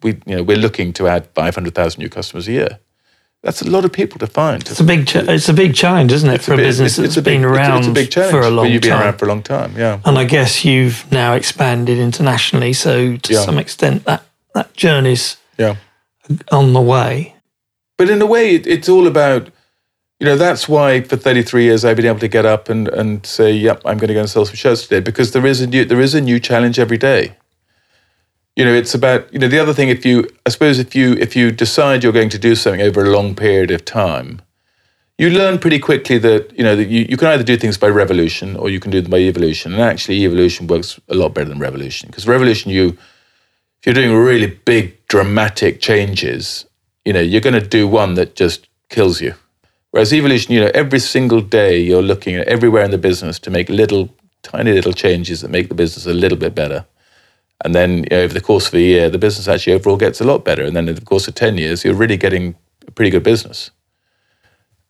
[0.00, 2.78] we you know we're looking to add five hundred thousand new customers a year.
[3.44, 4.62] That's a lot of people to find.
[4.62, 7.16] It's a big, cha- it's a big challenge, isn't it, for a business it's- that's
[7.18, 9.02] a big- been it's- around It's a big challenge for a long you've been time.
[9.02, 9.74] around for a long time.
[9.76, 9.98] Yeah.
[10.06, 13.40] and I guess you've now expanded internationally, so to Yeah.
[13.44, 14.22] some extent that
[14.54, 15.74] that journey's Yeah.
[16.50, 17.34] on the way.
[17.98, 19.48] But in a way, it, it's all about,
[20.18, 23.26] you know, that's why for 33 years I've been able to get up and, and
[23.26, 25.66] say, yep, I'm going to go and sell some shirts today because there is a
[25.66, 27.34] new there is a new challenge every day.
[28.56, 29.88] You know, it's about you know the other thing.
[29.88, 33.04] If you, I suppose, if you if you decide you're going to do something over
[33.04, 34.40] a long period of time,
[35.18, 37.88] you learn pretty quickly that you know that you, you can either do things by
[37.88, 39.72] revolution or you can do them by evolution.
[39.72, 42.96] And actually, evolution works a lot better than revolution because revolution you
[43.84, 46.64] if you're doing really big dramatic changes,
[47.04, 49.34] you know, you're going to do one that just kills you.
[49.90, 53.50] Whereas evolution, you know, every single day you're looking at everywhere in the business to
[53.50, 54.08] make little,
[54.42, 56.86] tiny little changes that make the business a little bit better.
[57.64, 60.20] And then you know, over the course of a year, the business actually overall gets
[60.20, 60.62] a lot better.
[60.62, 62.54] And then in the course of 10 years, you're really getting
[62.86, 63.70] a pretty good business.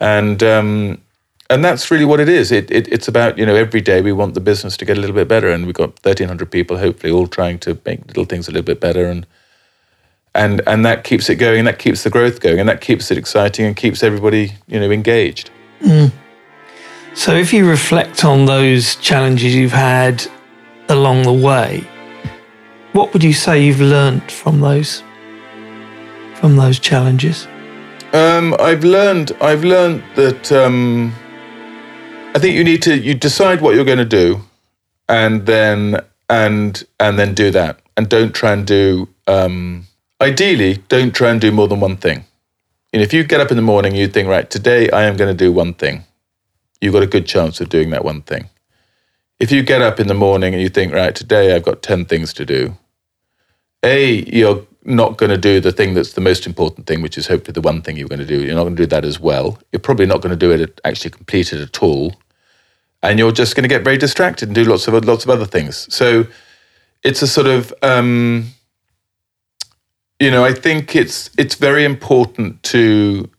[0.00, 1.00] And, um,
[1.48, 2.50] and that's really what it is.
[2.50, 5.00] It, it, it's about, you know, every day we want the business to get a
[5.00, 5.50] little bit better.
[5.50, 8.80] And we've got 1,300 people, hopefully, all trying to make little things a little bit
[8.80, 9.06] better.
[9.06, 9.24] And,
[10.34, 13.10] and, and that keeps it going, and that keeps the growth going, and that keeps
[13.12, 15.50] it exciting and keeps everybody, you know, engaged.
[17.14, 20.26] So if you reflect on those challenges you've had
[20.88, 21.86] along the way,
[22.94, 25.02] what would you say you've learnt from those
[26.36, 27.46] from those challenges?
[28.12, 29.32] Um, I've learned.
[29.40, 31.12] I've learned that um,
[32.34, 34.40] I think you need to you decide what you're going to do,
[35.08, 39.08] and then and and then do that, and don't try and do.
[39.26, 39.86] Um,
[40.20, 42.24] ideally, don't try and do more than one thing.
[42.92, 45.36] Know, if you get up in the morning, you think, right, today I am going
[45.36, 46.04] to do one thing.
[46.80, 48.50] You've got a good chance of doing that one thing.
[49.40, 52.04] If you get up in the morning and you think, right, today I've got ten
[52.04, 52.76] things to do,
[53.84, 57.26] a, you're not going to do the thing that's the most important thing, which is
[57.26, 58.42] hopefully the one thing you're going to do.
[58.42, 59.58] You're not going to do that as well.
[59.72, 62.14] You're probably not going to do it actually complete it at all,
[63.02, 65.46] and you're just going to get very distracted and do lots of lots of other
[65.46, 65.92] things.
[65.94, 66.26] So
[67.02, 68.48] it's a sort of, um,
[70.18, 73.30] you know, I think it's it's very important to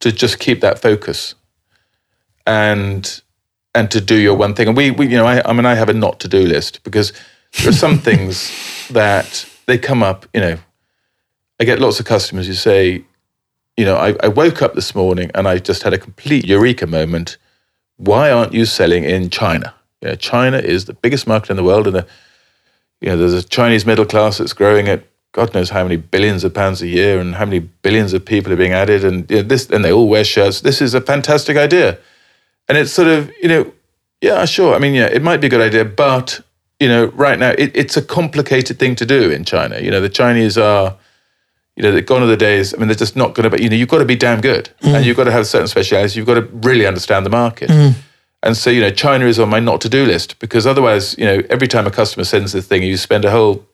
[0.00, 1.34] to just keep that focus
[2.46, 3.22] and
[3.74, 4.68] and to do your one thing.
[4.68, 6.84] And we, we you know, I, I mean, I have a not to do list
[6.84, 7.12] because
[7.58, 8.52] there are some things
[8.90, 10.26] that they come up.
[10.34, 10.58] You know,
[11.60, 13.04] I get lots of customers who say,
[13.76, 16.86] you know, I, I woke up this morning and I just had a complete eureka
[16.86, 17.36] moment.
[17.96, 19.74] Why aren't you selling in China?
[20.00, 22.06] You know, China is the biggest market in the world, and a,
[23.00, 26.44] you know, there's a Chinese middle class that's growing at God knows how many billions
[26.44, 29.38] of pounds a year, and how many billions of people are being added, and you
[29.38, 30.60] know, this, and they all wear shirts.
[30.60, 31.98] This is a fantastic idea,
[32.68, 33.72] and it's sort of, you know,
[34.20, 34.74] yeah, sure.
[34.74, 36.40] I mean, yeah, it might be a good idea, but
[36.80, 39.80] you know, right now it, it's a complicated thing to do in China.
[39.80, 40.96] You know, the Chinese are,
[41.76, 42.74] you know, they're gone are the days.
[42.74, 43.62] I mean, they're just not going to.
[43.62, 44.94] You know, you've got to be damn good, mm.
[44.94, 46.16] and you've got to have certain specialities.
[46.16, 47.70] You've got to really understand the market.
[47.70, 47.94] Mm.
[48.44, 51.24] And so, you know, China is on my not to do list because otherwise, you
[51.24, 53.66] know, every time a customer sends this thing, you spend a whole,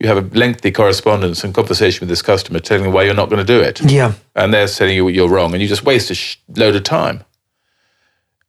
[0.00, 3.30] you have a lengthy correspondence and conversation with this customer telling them why you're not
[3.30, 4.14] going to do it Yeah.
[4.34, 7.22] and they're telling you you're wrong, and you just waste a sh- load of time.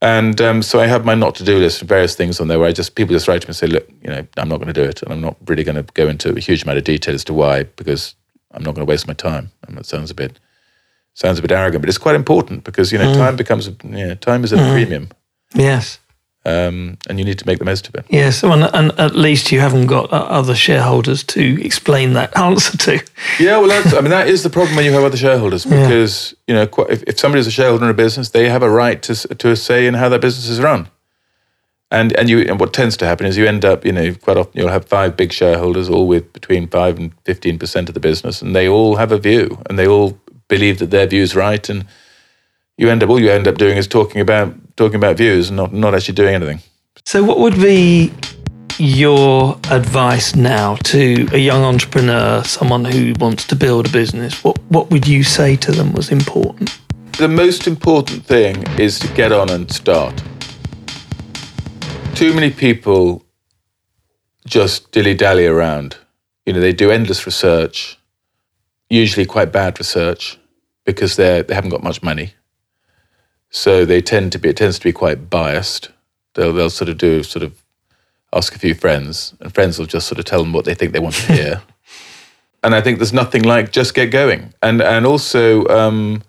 [0.02, 2.60] And um, so I have my not to do list of various things on there
[2.60, 4.58] where I just people just write to me and say, look, you know, I'm not
[4.58, 6.78] going to do it, and I'm not really going to go into a huge amount
[6.78, 8.16] of detail as to why because
[8.52, 9.52] I'm not going to waste my time.
[9.68, 10.40] And that sounds a bit
[11.16, 14.16] sounds a bit arrogant, but it's quite important because you know time becomes you know,
[14.16, 15.10] time is at a premium.
[15.56, 16.00] Yes.
[16.48, 18.06] Um, and you need to make the most of it.
[18.10, 22.78] Yes, and, and at least you haven't got uh, other shareholders to explain that answer
[22.78, 23.04] to.
[23.40, 26.34] Yeah, well, that's, I mean, that is the problem when you have other shareholders because
[26.48, 28.70] you know quite- if, if somebody is a shareholder in a business, they have a
[28.70, 30.88] right to to a say in how that business is run.
[31.92, 34.38] And and you and what tends to happen is you end up, you know, quite
[34.38, 38.02] often you'll have five big shareholders, all with between five and fifteen percent of the
[38.02, 40.18] business, and they all have a view, and they all
[40.50, 41.86] believe that their view's right, and
[42.78, 45.58] you end up all you end up doing is talking about talking about views and
[45.58, 46.60] not not actually doing anything.
[47.06, 48.14] So, what would be
[48.78, 54.44] your advice now to a young entrepreneur, someone who wants to build a business?
[54.44, 56.80] What What would you say to them was important?
[57.18, 60.14] The most important thing is to get on and start.
[62.14, 63.26] Too many people
[64.46, 65.98] just dilly dally around.
[66.46, 67.98] You know, they do endless research,
[68.90, 70.38] usually quite bad research,
[70.86, 72.34] because they they haven't got much money.
[73.50, 75.90] So they tend to be it tends to be quite biased.
[76.34, 77.54] They'll they'll sort of do sort of
[78.34, 80.92] ask a few friends, and friends will just sort of tell them what they think
[80.94, 81.62] they want to hear.
[82.64, 86.24] and I think there's nothing like just get going, and and also um,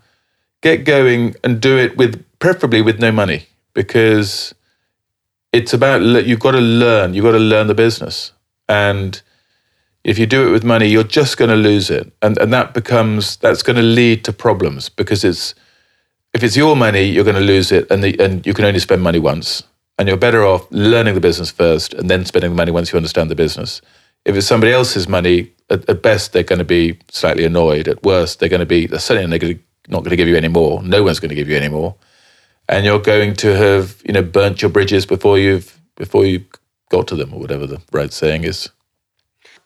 [0.61, 4.55] get going and do it with preferably with no money because
[5.53, 8.33] it's about you've got to learn you've got to learn the business
[8.69, 9.23] and
[10.05, 12.75] if you do it with money you're just going to lose it and and that
[12.75, 15.55] becomes that's going to lead to problems because it's
[16.35, 18.81] if it's your money you're going to lose it and the, and you can only
[18.81, 19.63] spend money once.
[19.99, 22.97] And you're better off learning the business first and then spending the money once you
[22.97, 23.81] understand the business.
[24.25, 27.89] If it's somebody else's money at, at best they're going to be slightly annoyed.
[27.89, 30.29] At worst they're going to be they're certainly not going to, not going to give
[30.29, 30.83] you any more.
[30.83, 31.97] No one's going to give you any more.
[32.69, 36.45] And you're going to have you know burnt your bridges before you've before you
[36.91, 38.71] got to them or whatever the right saying is.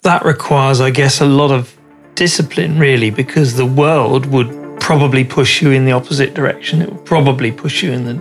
[0.02, 1.76] That requires, I guess, a lot of
[2.16, 6.83] discipline, really, because the world would probably push you in the opposite direction.
[6.83, 8.16] It will probably push you in the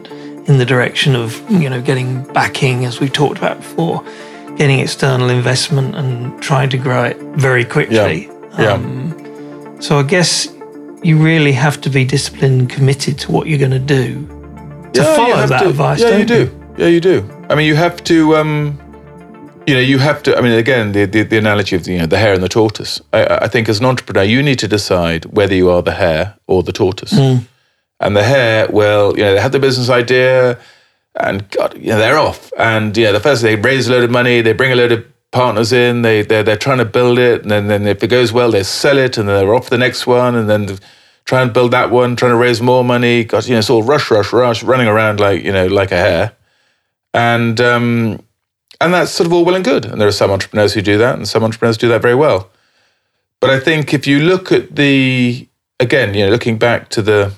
[0.50, 4.04] in the direction of you know getting backing, as we've talked about before,
[4.58, 8.30] getting external investment and trying to grow it very quickly.
[8.60, 9.80] yeah Yeah.
[9.80, 10.48] So I guess
[11.04, 14.28] you really have to be disciplined and committed to what you're going to do
[14.94, 15.70] to Yeah, follow that to.
[15.70, 16.00] advice.
[16.00, 16.44] Yeah, don't you do.
[16.78, 17.24] Yeah, you do.
[17.50, 18.36] I mean, you have to.
[18.38, 18.78] Um,
[19.68, 20.38] you know, you have to.
[20.38, 22.50] I mean, again, the, the, the analogy of the, you know the hare and the
[22.50, 23.02] tortoise.
[23.14, 26.36] I, I think as an entrepreneur, you need to decide whether you are the hare
[26.48, 27.14] or the tortoise.
[28.00, 30.58] And the hare, well, you know, they have the business idea,
[31.20, 32.52] and God, you know, they're off.
[32.58, 35.06] And yeah, the first they raise a load of money, they bring a load of
[35.32, 38.34] partners in, they they're, they're trying to build it, and then, then if it goes
[38.34, 40.80] well, they sell it, and they're off the next one, and then
[41.26, 43.24] try and build that one, trying to raise more money.
[43.24, 45.98] God, you know, it's all rush, rush, rush, running around like you know, like a
[45.98, 46.32] hare,
[47.14, 48.20] and um,
[48.82, 49.86] and that's sort of all well and good.
[49.86, 52.50] And there are some entrepreneurs who do that, and some entrepreneurs do that very well.
[53.40, 55.48] But I think if you look at the
[55.80, 57.34] again, you know, looking back to the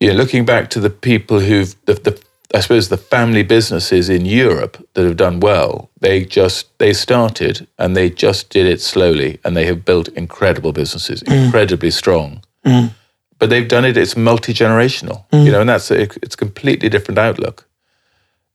[0.00, 2.22] you know, looking back to the people who've the, the
[2.54, 7.66] I suppose the family businesses in Europe that have done well, they just they started
[7.78, 11.44] and they just did it slowly and they have built incredible businesses, mm.
[11.44, 12.42] incredibly strong.
[12.66, 12.92] Mm.
[13.38, 13.96] But they've done it.
[13.96, 15.52] It's multi generational, you mm.
[15.52, 17.66] know, and that's a, it's a completely different outlook.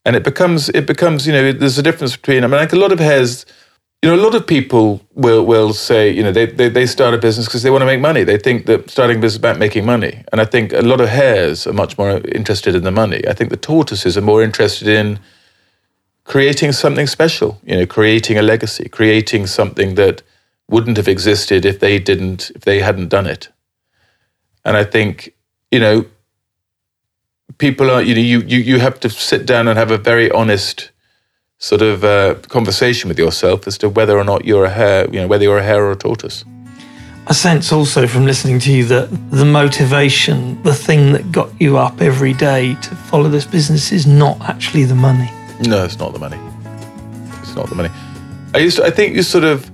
[0.07, 2.81] And it becomes it becomes you know there's a difference between I mean like a
[2.85, 3.45] lot of hares
[4.01, 7.13] you know, a lot of people will will say, you know, they they, they start
[7.13, 8.23] a business because they want to make money.
[8.23, 10.23] They think that starting a business is about making money.
[10.31, 13.27] And I think a lot of hares are much more interested in the money.
[13.27, 15.19] I think the tortoises are more interested in
[16.25, 20.21] creating something special, you know, creating a legacy, creating something that
[20.69, 23.49] wouldn't have existed if they didn't if they hadn't done it.
[24.63, 25.33] And I think,
[25.71, 26.05] you know,
[27.57, 30.29] people are, you know, you you you have to sit down and have a very
[30.31, 30.91] honest
[31.59, 35.19] sort of uh, conversation with yourself as to whether or not you're a hare, you
[35.19, 36.45] know, whether you're a hare or a tortoise.
[37.29, 41.77] I sense also from listening to you that the motivation, the thing that got you
[41.77, 45.29] up every day to follow this business is not actually the money.
[45.67, 46.39] No, it's not the money.
[47.41, 47.89] It's not the money.
[48.53, 49.69] I used to, I think you sort of,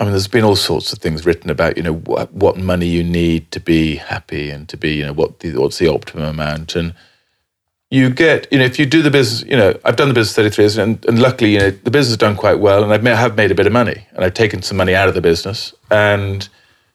[0.00, 2.86] I mean, there's been all sorts of things written about, you know, what, what money
[2.86, 6.24] you need to be happy and to be, you know, what the, what's the optimum
[6.24, 6.74] amount.
[6.74, 6.94] And
[7.90, 10.34] you get, you know, if you do the business, you know, I've done the business
[10.34, 13.02] 33 years and, and luckily, you know, the business has done quite well and I've
[13.02, 15.20] made, have made a bit of money and I've taken some money out of the
[15.20, 15.74] business.
[15.90, 16.48] And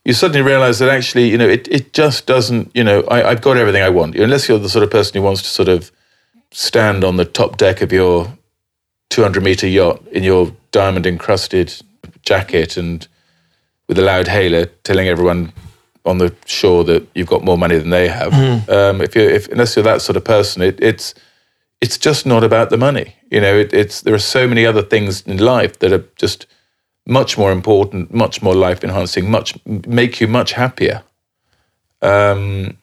[0.03, 3.41] you suddenly realize that actually, you know, it, it just doesn't, you know, I, I've
[3.41, 4.15] got everything I want.
[4.15, 5.91] Unless you're the sort of person who wants to sort of
[6.49, 8.35] stand on the top deck of your
[9.11, 11.71] 200 meter yacht in your diamond encrusted
[12.25, 13.07] jacket and
[13.87, 15.51] with a loud hailer telling everyone
[16.05, 18.33] on the shore that you've got more money than they have.
[18.69, 21.13] Um, if you if unless you're that sort of person, it, it's
[21.81, 23.15] it's just not about the money.
[23.31, 26.45] You know, it, it's there are so many other things in life that are just
[27.07, 31.03] much more important, much more life enhancing, much make you much happier.
[32.01, 32.77] Um,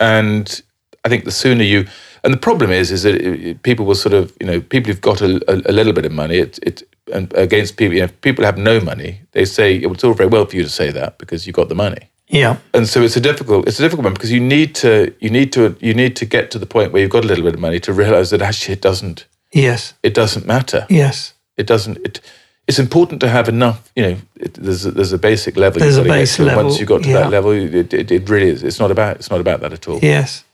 [0.00, 0.62] and
[1.04, 1.86] I think the sooner you,
[2.24, 5.00] And the problem is, is that it- people will sort of, you know, people who've
[5.00, 8.04] got a, a, a little bit of money, it, it and against people, you know,
[8.06, 10.90] if people have no money, they say it's all very well for you to say
[10.90, 12.10] that because you got the money.
[12.28, 12.56] Yeah.
[12.74, 15.52] And so it's a difficult, it's a difficult one because you need to, you need
[15.52, 17.60] to, you need to get to the point where you've got a little bit of
[17.60, 19.94] money to realize that actually it doesn't, Yes.
[20.02, 20.86] it doesn't matter.
[20.90, 21.34] Yes.
[21.56, 21.98] It doesn't.
[21.98, 22.20] It,
[22.66, 23.92] it's important to have enough.
[23.94, 25.80] You know, it, there's a, there's a basic level.
[25.80, 27.20] There's a base get Once you got to yeah.
[27.20, 28.62] that level, it, it, it really is.
[28.64, 29.16] It's not about.
[29.16, 30.00] It's not about that at all.
[30.02, 30.44] Yes.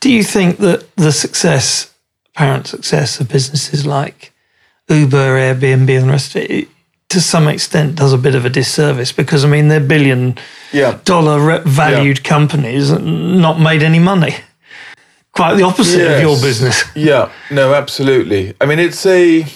[0.00, 1.92] Do you think that the success,
[2.34, 4.31] apparent success of businesses like
[4.88, 6.68] Uber, Airbnb, and the rest of it,
[7.08, 10.38] to some extent does a bit of a disservice because, I mean, they're billion
[10.72, 10.98] Yeah.
[11.04, 14.34] dollar valued companies and not made any money.
[15.32, 16.84] Quite the opposite of your business.
[16.94, 17.30] Yeah.
[17.50, 17.74] No.
[17.74, 18.54] Absolutely.
[18.60, 19.46] I mean, it's a.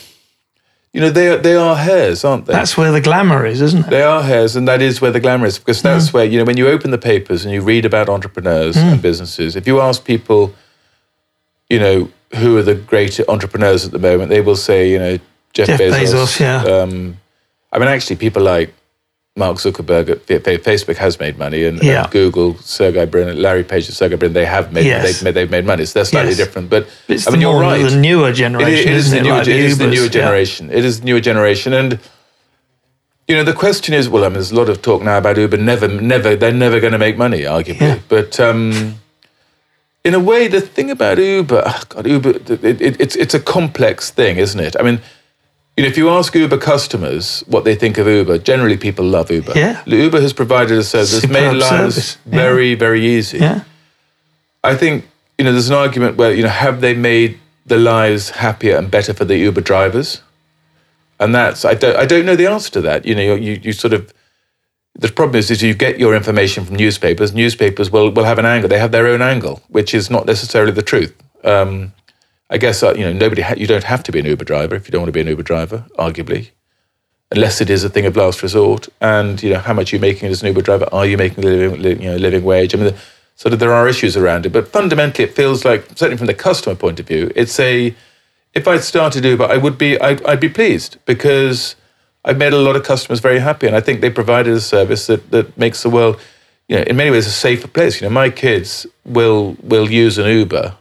[0.93, 2.55] You know, they are they are hares, aren't they?
[2.55, 3.91] That's where the glamour is, isn't it?
[3.91, 6.14] They are hares, and that is where the glamour is, because that's mm.
[6.14, 8.93] where you know when you open the papers and you read about entrepreneurs mm.
[8.93, 9.57] and businesses.
[9.57, 10.55] If you ask people,
[11.68, 15.18] you know, who are the great entrepreneurs at the moment, they will say, you know,
[15.53, 16.12] Jeff, Jeff Bezos.
[16.14, 16.62] Bezos, yeah.
[16.64, 17.16] Um,
[17.72, 18.74] I mean, actually, people like
[19.37, 23.64] Mark Zuckerberg at Fa- Fa- Facebook has made money, and, and Google, Sergey Brin, Larry
[23.64, 25.05] Page, and Sergey Brin, they have made Yes.
[25.05, 25.85] they've made they've made money.
[25.85, 26.39] So they're slightly Yes.
[26.39, 27.83] different, but It's I mean, the you're more right.
[27.91, 28.89] the newer generation.
[28.89, 29.22] it is the it?
[29.24, 30.09] newer, Like it is the newer yeah.
[30.09, 30.70] generation.
[30.70, 31.99] It is the newer generation, and
[33.29, 35.37] you know the question is, well, I mean, there's a lot of talk now about
[35.37, 35.57] Uber.
[35.59, 37.81] Never, never, they're never going to make money, arguably.
[37.81, 37.99] Yeah.
[38.09, 38.95] But um,
[40.07, 43.40] in a way, the thing about Uber, ah, God, Uber, it, it, it's it's a
[43.40, 44.76] complex thing, isn't it?
[44.78, 45.00] I mean.
[45.78, 49.30] You know, if you ask Uber customers what they think of Uber, generally people love
[49.30, 49.52] Uber.
[49.54, 49.82] Yeah.
[49.84, 52.34] Uber has provided a service that's made lives yeah.
[52.34, 53.36] very, very easy.
[53.36, 53.61] Yeah.
[54.64, 55.04] I think
[55.36, 58.90] you know there's an argument where you know have they made the lives happier and
[58.90, 60.22] better for the Uber drivers,
[61.20, 63.04] and that's I don't I don't know the answer to that.
[63.04, 64.12] You know you you sort of
[64.99, 67.34] the problem is is you get your information from newspapers.
[67.34, 68.68] Newspapers will will have an angle.
[68.68, 71.14] They have their own angle, which is not necessarily the truth.
[71.44, 71.92] Um,
[72.49, 74.74] I guess uh, you know nobody ha- you don't have to be an Uber driver
[74.74, 76.51] if you don't want to be an Uber driver, arguably.
[77.32, 80.30] Unless it is a thing of last resort, and you know how much you're making
[80.30, 82.74] as an Uber driver, are you making a living, li- you know, living wage?
[82.74, 82.99] I mean, the,
[83.34, 86.34] sort of there are issues around it, but fundamentally, it feels like certainly from the
[86.34, 87.94] customer point of view, it's a.
[88.55, 91.76] If I'd started Uber, I would be I'd, I'd be pleased because
[92.29, 95.07] I've made a lot of customers very happy, and I think they provided a service
[95.07, 96.16] that that makes the world,
[96.68, 98.01] you know, in many ways a safer place.
[98.01, 100.74] You know, my kids will will use an Uber,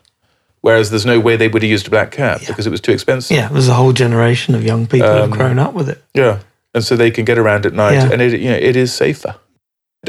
[0.61, 2.91] whereas there's no way they would have used a black cab because it was too
[2.91, 3.37] expensive.
[3.37, 3.47] Yeah.
[3.49, 6.03] There's a whole generation of young people Um, who've grown up with it.
[6.13, 6.39] Yeah,
[6.73, 8.09] and so they can get around at night, Yeah.
[8.11, 9.35] and it you know it is safer.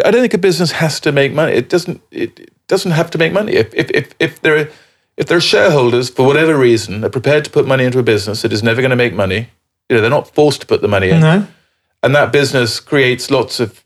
[0.05, 1.53] I don't think a business has to make money.
[1.53, 2.01] It doesn't.
[2.11, 3.53] It it doesn't have to make money.
[3.53, 4.69] If if if, if there are
[5.17, 8.41] if there are shareholders for whatever reason are prepared to put money into a business
[8.43, 9.49] that is never going to make money,
[9.89, 11.47] you know they're not forced to put the money in, No.
[12.03, 13.85] and that business creates lots of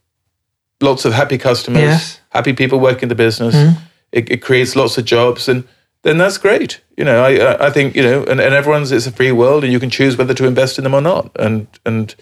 [0.81, 2.21] lots of happy customers, Yes.
[2.31, 3.55] Happy people working the business.
[3.57, 3.77] Mm.
[4.13, 5.65] It, it creates lots of jobs, and
[6.03, 6.81] then that's great.
[6.97, 9.73] You know, I I- think you know, and, and everyone's it's a free world, and
[9.73, 11.31] you can choose whether to invest in them or not.
[11.39, 12.15] And and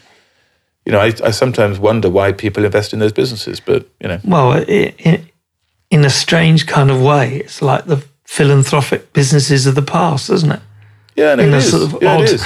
[0.86, 4.18] you know, I, I sometimes wonder why people invest in those businesses, but you know,
[4.24, 5.22] Well, i i
[5.90, 10.52] in a strange kind of way, it's like the philanthropic businesses of the past, isn't
[10.52, 10.60] it?
[11.16, 11.70] yeah, no, In it is.
[11.70, 12.44] sort of yeah, odd, it is.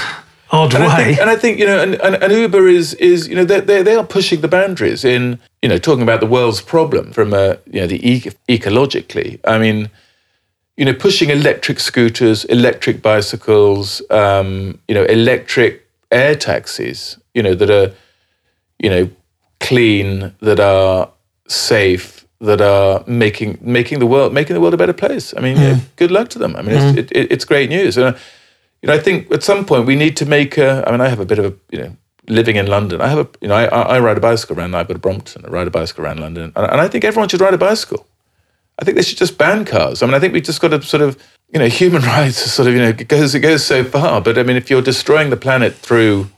[0.53, 1.05] Odd And I, way.
[1.05, 3.61] think, and I think you know, and, and, and Uber is is you know they
[3.61, 7.33] they they are pushing the boundaries in you know talking about the world's problem from
[7.33, 9.41] a you know the e- ecologically.
[9.45, 9.91] I mean,
[10.77, 17.55] you know, pushing electric scooters, electric bicycles, um, you know, electric air taxis, you know,
[17.55, 17.93] that are
[18.79, 19.11] you know
[19.61, 21.11] clean, that are
[21.49, 25.33] safe, that are making making the world making the world a better place.
[25.37, 26.57] I mean, yeah, good luck to them.
[26.57, 27.97] I mean, it's, it, it, it's great news.
[27.97, 28.19] And, uh,
[28.83, 30.85] you know, I think at some point we need to make a.
[30.87, 31.97] I mean, I have a bit of a, you know,
[32.29, 33.01] living in London.
[33.01, 34.75] I have a, you know, I, I I ride a bicycle around.
[34.75, 35.45] I've got a Brompton.
[35.47, 38.07] I ride a bicycle around London, and, and I think everyone should ride a bicycle.
[38.79, 40.03] I think they should just ban cars.
[40.03, 41.17] I mean, I think we've just got to sort of,
[41.53, 44.21] you know, human rights are sort of, you know, it goes it goes so far.
[44.21, 46.29] But I mean, if you're destroying the planet through,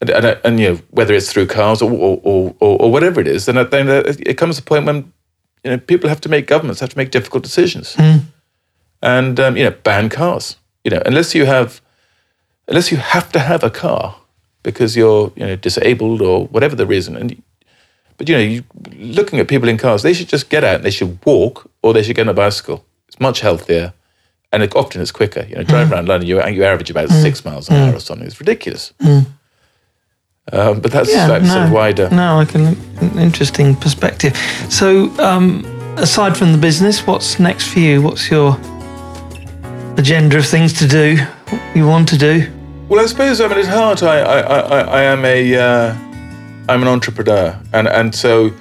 [0.00, 2.20] and, and, and you know, whether it's through cars or or,
[2.60, 5.12] or, or whatever it is, then I- then it comes to a point when,
[5.62, 7.94] you know, people have to make governments have to make difficult decisions,
[9.02, 10.56] and um, you know, ban cars.
[10.84, 11.80] You know, unless you have,
[12.68, 14.16] unless you have to have a car
[14.62, 17.42] because you're you know disabled or whatever the reason, and
[18.16, 18.64] but you know, you,
[18.96, 20.76] looking at people in cars, they should just get out.
[20.76, 22.84] and They should walk, or they should get on a bicycle.
[23.08, 23.92] It's much healthier,
[24.52, 25.44] and it, often it's quicker.
[25.48, 28.26] You know, drive around London, you you average about six miles an hour or something.
[28.26, 28.92] It's ridiculous.
[30.52, 32.10] Um, but that's Yeah, that's sort of wider.
[32.10, 32.76] No, I can.
[33.00, 34.36] An interesting perspective.
[34.68, 35.64] So, um,
[35.96, 38.02] aside from the business, what's next for you?
[38.02, 38.52] What's your
[39.96, 41.16] agenda of things to do?
[41.48, 42.50] What you want to do?
[42.88, 45.94] Well, I suppose I mean at heart, I I, I, I am a uh,
[46.68, 48.52] I'm an entrepreneur, and and so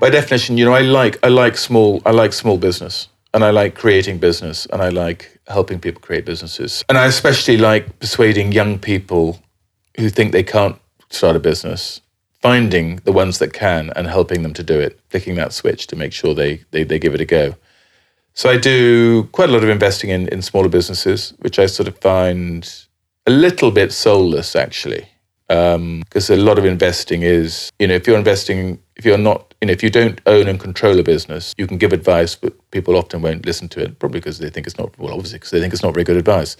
[0.00, 3.08] by definition, you know, I like I like small I like small business.
[3.32, 6.84] and I like creating business and I like helping people create businesses.
[6.88, 9.38] And I especially like persuading young people
[9.96, 10.76] who think they can't
[11.10, 12.00] start a business,
[12.42, 15.96] finding the ones that can and helping them to do it, flicking that switch to
[15.96, 17.54] make sure they, they, they give it a go.
[18.34, 21.88] So I do quite a lot of investing in, in smaller businesses, which I sort
[21.88, 22.86] of find
[23.26, 25.08] a little bit soulless actually.
[25.48, 29.52] Because um, a lot of investing is, you know, if you're investing, if you're not,
[29.60, 32.54] you know, if you don't own and control a business, you can give advice, but
[32.70, 35.50] people often won't listen to it, probably because they think it's not, well, obviously because
[35.50, 36.56] they think it's not very good advice.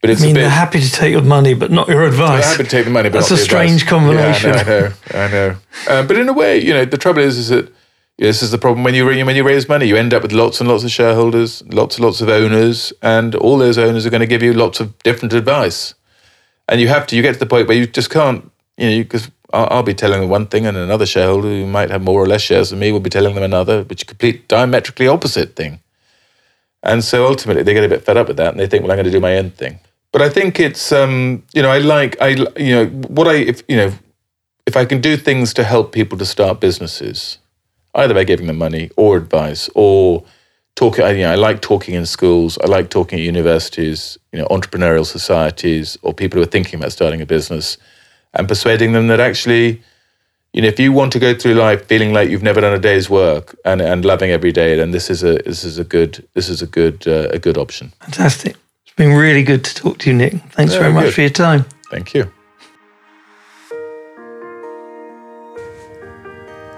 [0.00, 2.42] But it's I mean, bit, they're happy to take your money, but not your advice.
[2.42, 3.88] They're happy to take the money, but that's a strange advice.
[3.88, 4.50] combination.
[4.50, 5.56] Yeah, I know, I know.
[5.88, 7.74] Uh, but in a way, you know, the trouble is, is that know,
[8.18, 10.60] this is the problem when you when you raise money, you end up with lots
[10.60, 14.20] and lots of shareholders, lots and lots of owners, and all those owners are going
[14.20, 15.94] to give you lots of different advice.
[16.68, 19.02] And you have to you get to the point where you just can't you know
[19.02, 22.20] because I'll, I'll, be telling them one thing and another shareholder who might have more
[22.22, 25.56] or less shares than me will be telling them another which is complete diametrically opposite
[25.56, 25.80] thing.
[26.82, 28.92] And so ultimately they get a bit fed up with that and they think well
[28.92, 29.80] i'm going to do my own thing.
[30.12, 33.64] But i think it's um you know i like i you know what i if
[33.68, 33.92] you know
[34.66, 37.38] if i can do things to help people to start businesses
[37.94, 40.24] either by giving them money or advice or
[40.74, 41.04] talking.
[41.06, 42.58] You know, I like talking in schools.
[42.62, 44.18] I like talking at universities.
[44.32, 47.78] You know, entrepreneurial societies or people who are thinking about starting a business,
[48.34, 49.82] and persuading them that actually,
[50.52, 52.78] you know, if you want to go through life feeling like you've never done a
[52.78, 56.26] day's work and, and loving every day, then this is a this is a good
[56.34, 57.92] this is a good uh, a good option.
[58.00, 58.56] Fantastic.
[58.84, 60.34] It's been really good to talk to you, Nick.
[60.52, 61.14] Thanks yeah, very much good.
[61.14, 61.64] for your time.
[61.90, 62.30] Thank you.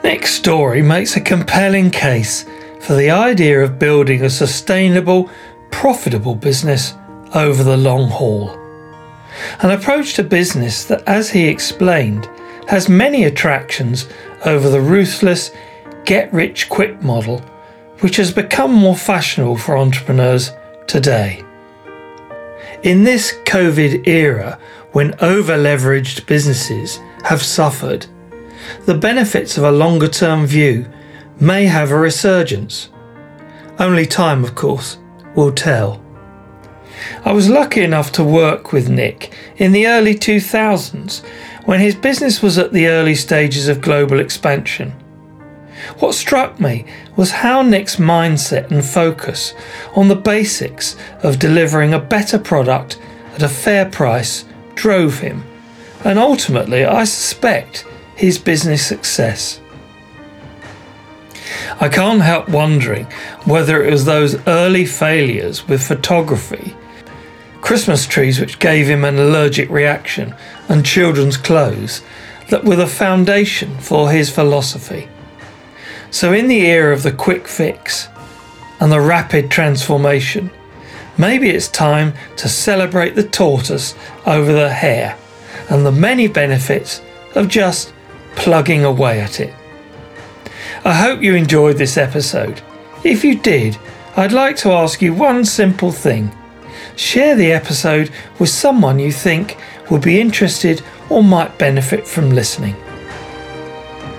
[0.06, 2.44] Nick's story makes a compelling case
[2.78, 5.28] for the idea of building a sustainable,
[5.72, 6.94] profitable business
[7.34, 8.50] over the long haul.
[9.62, 12.30] An approach to business that, as he explained,
[12.68, 14.08] has many attractions
[14.44, 15.50] over the ruthless,
[16.04, 17.40] get rich quick model,
[17.98, 20.52] which has become more fashionable for entrepreneurs
[20.86, 21.42] today.
[22.84, 24.56] In this COVID era,
[24.92, 28.06] when over leveraged businesses have suffered,
[28.84, 30.86] the benefits of a longer term view
[31.40, 32.90] may have a resurgence.
[33.78, 34.98] Only time, of course,
[35.34, 36.02] will tell.
[37.24, 41.24] I was lucky enough to work with Nick in the early 2000s
[41.66, 44.92] when his business was at the early stages of global expansion.
[45.98, 46.86] What struck me
[47.16, 49.54] was how Nick's mindset and focus
[49.94, 52.98] on the basics of delivering a better product
[53.34, 55.44] at a fair price drove him,
[56.04, 57.86] and ultimately, I suspect,
[58.16, 59.60] his business success.
[61.80, 63.04] I can't help wondering
[63.44, 66.74] whether it was those early failures with photography,
[67.60, 70.34] Christmas trees which gave him an allergic reaction,
[70.68, 72.02] and children's clothes
[72.48, 75.08] that were the foundation for his philosophy.
[76.10, 78.08] So, in the era of the quick fix
[78.80, 80.50] and the rapid transformation,
[81.18, 83.94] maybe it's time to celebrate the tortoise
[84.24, 85.18] over the hare
[85.68, 87.02] and the many benefits
[87.34, 87.92] of just
[88.36, 89.54] plugging away at it.
[90.84, 92.62] I hope you enjoyed this episode.
[93.04, 93.76] If you did,
[94.16, 96.30] I'd like to ask you one simple thing.
[96.96, 99.56] Share the episode with someone you think
[99.90, 102.76] will be interested or might benefit from listening.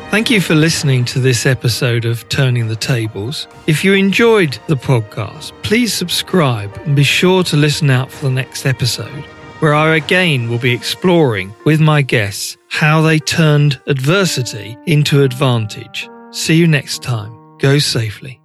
[0.10, 3.48] Thank you for listening to this episode of Turning the Tables.
[3.68, 8.32] If you enjoyed the podcast, please subscribe and be sure to listen out for the
[8.32, 9.26] next episode,
[9.60, 16.10] where I again will be exploring with my guests how they turned adversity into advantage
[16.32, 17.58] See you next time.
[17.58, 18.42] Go safely.